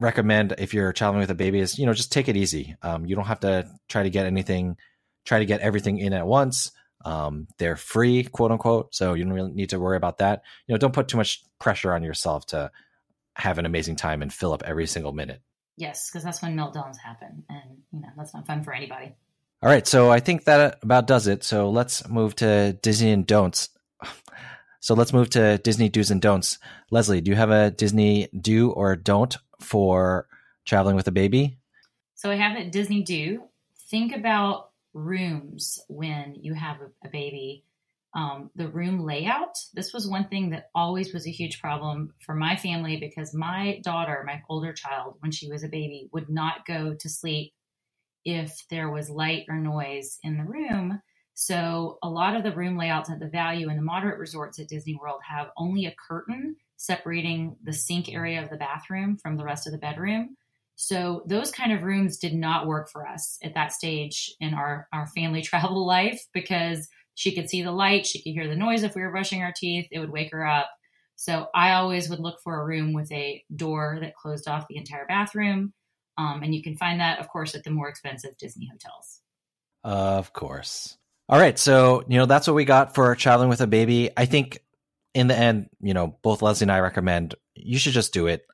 recommend 0.00 0.54
if 0.58 0.74
you're 0.74 0.92
traveling 0.92 1.20
with 1.20 1.30
a 1.30 1.34
baby 1.34 1.60
is 1.60 1.78
you 1.78 1.86
know 1.86 1.92
just 1.92 2.12
take 2.12 2.28
it 2.28 2.36
easy. 2.36 2.76
Um, 2.82 3.04
you 3.04 3.14
don't 3.14 3.26
have 3.26 3.40
to 3.40 3.68
try 3.88 4.02
to 4.02 4.10
get 4.10 4.26
anything, 4.26 4.76
try 5.24 5.38
to 5.40 5.46
get 5.46 5.60
everything 5.60 5.98
in 5.98 6.12
at 6.12 6.26
once. 6.26 6.72
Um, 7.04 7.46
they're 7.58 7.76
free, 7.76 8.24
quote 8.24 8.50
unquote, 8.50 8.94
so 8.94 9.14
you 9.14 9.24
don't 9.24 9.32
really 9.32 9.52
need 9.52 9.70
to 9.70 9.78
worry 9.78 9.96
about 9.96 10.18
that. 10.18 10.42
You 10.66 10.74
know, 10.74 10.78
don't 10.78 10.94
put 10.94 11.08
too 11.08 11.18
much 11.18 11.44
pressure 11.60 11.92
on 11.92 12.02
yourself 12.02 12.46
to 12.46 12.70
have 13.36 13.58
an 13.58 13.66
amazing 13.66 13.96
time 13.96 14.22
and 14.22 14.32
fill 14.32 14.52
up 14.52 14.62
every 14.64 14.86
single 14.86 15.12
minute. 15.12 15.40
Yes, 15.76 16.10
because 16.10 16.24
that's 16.24 16.40
when 16.40 16.56
meltdowns 16.56 16.96
happen, 16.96 17.44
and 17.50 17.78
you 17.92 18.00
know 18.00 18.08
that's 18.16 18.32
not 18.32 18.46
fun 18.46 18.64
for 18.64 18.72
anybody. 18.72 19.14
All 19.62 19.68
right, 19.70 19.86
so 19.86 20.10
I 20.10 20.20
think 20.20 20.44
that 20.44 20.78
about 20.82 21.06
does 21.06 21.26
it. 21.26 21.44
So 21.44 21.70
let's 21.70 22.08
move 22.08 22.34
to 22.36 22.72
Disney 22.82 23.10
and 23.10 23.26
don'ts. 23.26 23.68
So 24.80 24.94
let's 24.94 25.12
move 25.12 25.30
to 25.30 25.58
Disney 25.58 25.88
do's 25.88 26.10
and 26.10 26.20
don'ts. 26.20 26.58
Leslie, 26.90 27.20
do 27.20 27.30
you 27.30 27.36
have 27.36 27.50
a 27.50 27.70
Disney 27.70 28.28
do 28.38 28.70
or 28.70 28.96
don't 28.96 29.36
for 29.60 30.28
traveling 30.64 30.96
with 30.96 31.08
a 31.08 31.12
baby? 31.12 31.58
So 32.14 32.30
I 32.30 32.36
have 32.36 32.56
a 32.56 32.68
Disney 32.68 33.02
do. 33.02 33.42
Think 33.90 34.14
about 34.14 34.70
rooms 34.94 35.78
when 35.88 36.34
you 36.40 36.54
have 36.54 36.78
a, 37.04 37.08
baby. 37.08 37.64
Um, 38.14 38.50
the 38.56 38.68
room 38.68 39.04
layout. 39.04 39.58
This 39.74 39.92
was 39.92 40.08
one 40.08 40.28
thing 40.28 40.50
that 40.50 40.70
always 40.74 41.12
was 41.12 41.26
a 41.26 41.30
huge 41.30 41.60
problem 41.60 42.14
for 42.20 42.34
my 42.34 42.56
family 42.56 42.96
because 42.96 43.34
my 43.34 43.80
daughter, 43.84 44.24
my 44.26 44.40
older 44.48 44.72
child, 44.72 45.16
when 45.20 45.30
she 45.30 45.50
was 45.50 45.62
a 45.62 45.68
baby, 45.68 46.08
would 46.12 46.30
not 46.30 46.64
go 46.66 46.94
to 46.98 47.08
sleep 47.10 47.52
if 48.24 48.64
there 48.70 48.88
was 48.88 49.10
light 49.10 49.44
or 49.48 49.56
noise 49.56 50.18
in 50.22 50.38
the 50.38 50.44
room. 50.44 51.02
So 51.38 51.98
a 52.02 52.08
lot 52.08 52.34
of 52.34 52.42
the 52.42 52.56
room 52.56 52.78
layouts 52.78 53.10
at 53.10 53.20
the 53.20 53.28
value 53.28 53.68
and 53.68 53.78
the 53.78 53.82
moderate 53.82 54.18
resorts 54.18 54.58
at 54.58 54.68
Disney 54.68 54.98
World 54.98 55.20
have 55.22 55.50
only 55.58 55.84
a 55.84 55.94
curtain 56.08 56.56
separating 56.78 57.56
the 57.62 57.74
sink 57.74 58.10
area 58.10 58.42
of 58.42 58.48
the 58.48 58.56
bathroom 58.56 59.18
from 59.18 59.36
the 59.36 59.44
rest 59.44 59.66
of 59.66 59.74
the 59.74 59.78
bedroom. 59.78 60.34
So 60.76 61.24
those 61.26 61.50
kind 61.50 61.72
of 61.72 61.82
rooms 61.82 62.16
did 62.16 62.32
not 62.32 62.66
work 62.66 62.88
for 62.88 63.06
us 63.06 63.38
at 63.42 63.52
that 63.52 63.72
stage 63.72 64.34
in 64.40 64.54
our, 64.54 64.88
our 64.94 65.06
family 65.08 65.42
travel 65.42 65.86
life 65.86 66.24
because 66.32 66.88
she 67.16 67.34
could 67.34 67.50
see 67.50 67.62
the 67.62 67.70
light, 67.70 68.06
she 68.06 68.22
could 68.22 68.32
hear 68.32 68.48
the 68.48 68.56
noise 68.56 68.82
if 68.82 68.94
we 68.94 69.02
were 69.02 69.10
brushing 69.10 69.42
our 69.42 69.52
teeth, 69.54 69.88
it 69.90 69.98
would 69.98 70.10
wake 70.10 70.32
her 70.32 70.46
up. 70.46 70.70
So 71.16 71.48
I 71.54 71.72
always 71.74 72.08
would 72.08 72.20
look 72.20 72.40
for 72.42 72.58
a 72.58 72.64
room 72.64 72.94
with 72.94 73.12
a 73.12 73.44
door 73.54 73.98
that 74.00 74.16
closed 74.16 74.48
off 74.48 74.68
the 74.70 74.78
entire 74.78 75.06
bathroom. 75.06 75.74
Um, 76.16 76.42
and 76.42 76.54
you 76.54 76.62
can 76.62 76.78
find 76.78 77.00
that, 77.00 77.18
of 77.18 77.28
course, 77.28 77.54
at 77.54 77.62
the 77.62 77.70
more 77.70 77.90
expensive 77.90 78.38
Disney 78.38 78.70
hotels. 78.72 79.20
Of 79.84 80.32
course. 80.32 80.96
All 81.28 81.40
right, 81.40 81.58
so 81.58 82.04
you 82.06 82.18
know 82.18 82.26
that's 82.26 82.46
what 82.46 82.54
we 82.54 82.64
got 82.64 82.94
for 82.94 83.14
traveling 83.16 83.48
with 83.48 83.60
a 83.60 83.66
baby. 83.66 84.10
I 84.16 84.26
think 84.26 84.62
in 85.12 85.26
the 85.26 85.36
end, 85.36 85.70
you 85.80 85.92
know, 85.92 86.18
both 86.22 86.40
Leslie 86.40 86.66
and 86.66 86.72
I 86.72 86.80
recommend 86.80 87.34
you 87.54 87.78
should 87.78 87.94
just 87.94 88.12
do 88.12 88.28
it 88.28 88.46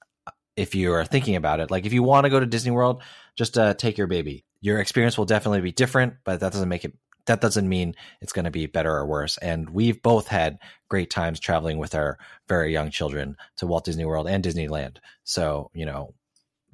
if 0.57 0.75
you 0.75 0.93
are 0.93 1.05
thinking 1.05 1.37
about 1.37 1.61
it. 1.61 1.71
Like 1.71 1.85
if 1.85 1.93
you 1.93 2.03
want 2.03 2.25
to 2.25 2.31
go 2.31 2.41
to 2.41 2.47
Disney 2.47 2.71
World, 2.71 3.03
just 3.37 3.59
uh, 3.59 3.75
take 3.75 3.99
your 3.99 4.07
baby. 4.07 4.45
Your 4.61 4.79
experience 4.79 5.19
will 5.19 5.25
definitely 5.27 5.61
be 5.61 5.73
different, 5.73 6.15
but 6.25 6.41
that 6.41 6.53
doesn't 6.53 6.69
make 6.69 6.85
it. 6.85 6.95
That 7.27 7.41
doesn't 7.41 7.69
mean 7.69 7.95
it's 8.21 8.33
going 8.33 8.47
to 8.47 8.51
be 8.51 8.67
better 8.67 8.95
or 8.95 9.07
worse. 9.07 9.39
And 9.39 9.71
we've 9.71 10.03
both 10.03 10.29
had 10.29 10.59
great 10.89 11.11
times 11.11 11.41
traveling 11.41 11.79
with 11.79 11.95
our 11.95 12.19
very 12.49 12.73
young 12.73 12.91
children 12.91 13.37
to 13.59 13.67
Walt 13.67 13.85
Disney 13.85 14.05
World 14.05 14.29
and 14.29 14.43
Disneyland. 14.43 14.97
So 15.25 15.71
you 15.75 15.85
know, 15.85 16.15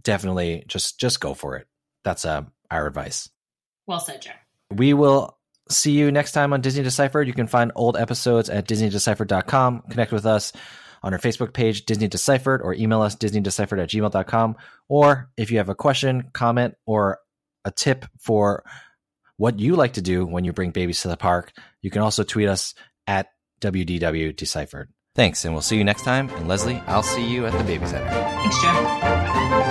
definitely 0.03 0.65
just 0.69 1.01
just 1.01 1.19
go 1.19 1.35
for 1.35 1.57
it. 1.57 1.67
That's 2.05 2.25
uh, 2.25 2.43
our 2.71 2.87
advice. 2.87 3.31
Well 3.87 4.01
said, 4.01 4.23
Joe. 4.23 4.31
We 4.71 4.93
will 4.93 5.38
see 5.71 5.93
you 5.93 6.11
next 6.13 6.33
time 6.33 6.53
on 6.53 6.61
Disney 6.61 6.83
Deciphered. 6.83 7.27
You 7.27 7.35
can 7.35 7.47
find 7.47 7.73
old 7.75 7.97
episodes 7.97 8.51
at 8.51 8.67
disneydeciphered.com. 8.67 9.83
Connect 9.91 10.13
with 10.13 10.27
us 10.27 10.53
on 11.03 11.13
our 11.13 11.19
Facebook 11.19 11.53
page, 11.53 11.87
Disney 11.87 12.09
Deciphered, 12.09 12.63
or 12.63 12.75
email 12.75 13.03
us, 13.03 13.15
disneydeciphered 13.15 13.81
at 13.81 13.89
gmail.com. 13.89 14.57
Or 14.89 15.31
if 15.37 15.51
you 15.51 15.59
have 15.59 15.69
a 15.69 15.75
question, 15.75 16.31
comment, 16.33 16.75
or 16.87 17.19
a 17.65 17.71
tip 17.71 18.05
for 18.19 18.65
what 19.37 19.61
you 19.61 19.77
like 19.77 19.95
to 19.95 20.03
do 20.03 20.27
when 20.27 20.45
you 20.45 20.53
bring 20.53 20.71
babies 20.71 21.03
to 21.03 21.09
the 21.09 21.17
park, 21.17 21.53
you 21.81 21.91
can 21.91 22.03
also 22.03 22.25
tweet 22.25 22.49
us 22.49 22.75
at 23.07 23.29
WDW 23.61 24.35
Deciphered. 24.35 24.93
Thanks, 25.15 25.45
and 25.45 25.55
we'll 25.55 25.63
see 25.63 25.77
you 25.77 25.85
next 25.85 26.03
time. 26.05 26.29
And 26.31 26.49
Leslie, 26.49 26.83
I'll 26.87 27.03
see 27.03 27.27
you 27.27 27.47
at 27.47 27.53
the 27.53 27.65
baby 27.65 27.87
center. 27.87 28.09
Thanks, 28.09 28.63
Joe. 28.63 29.68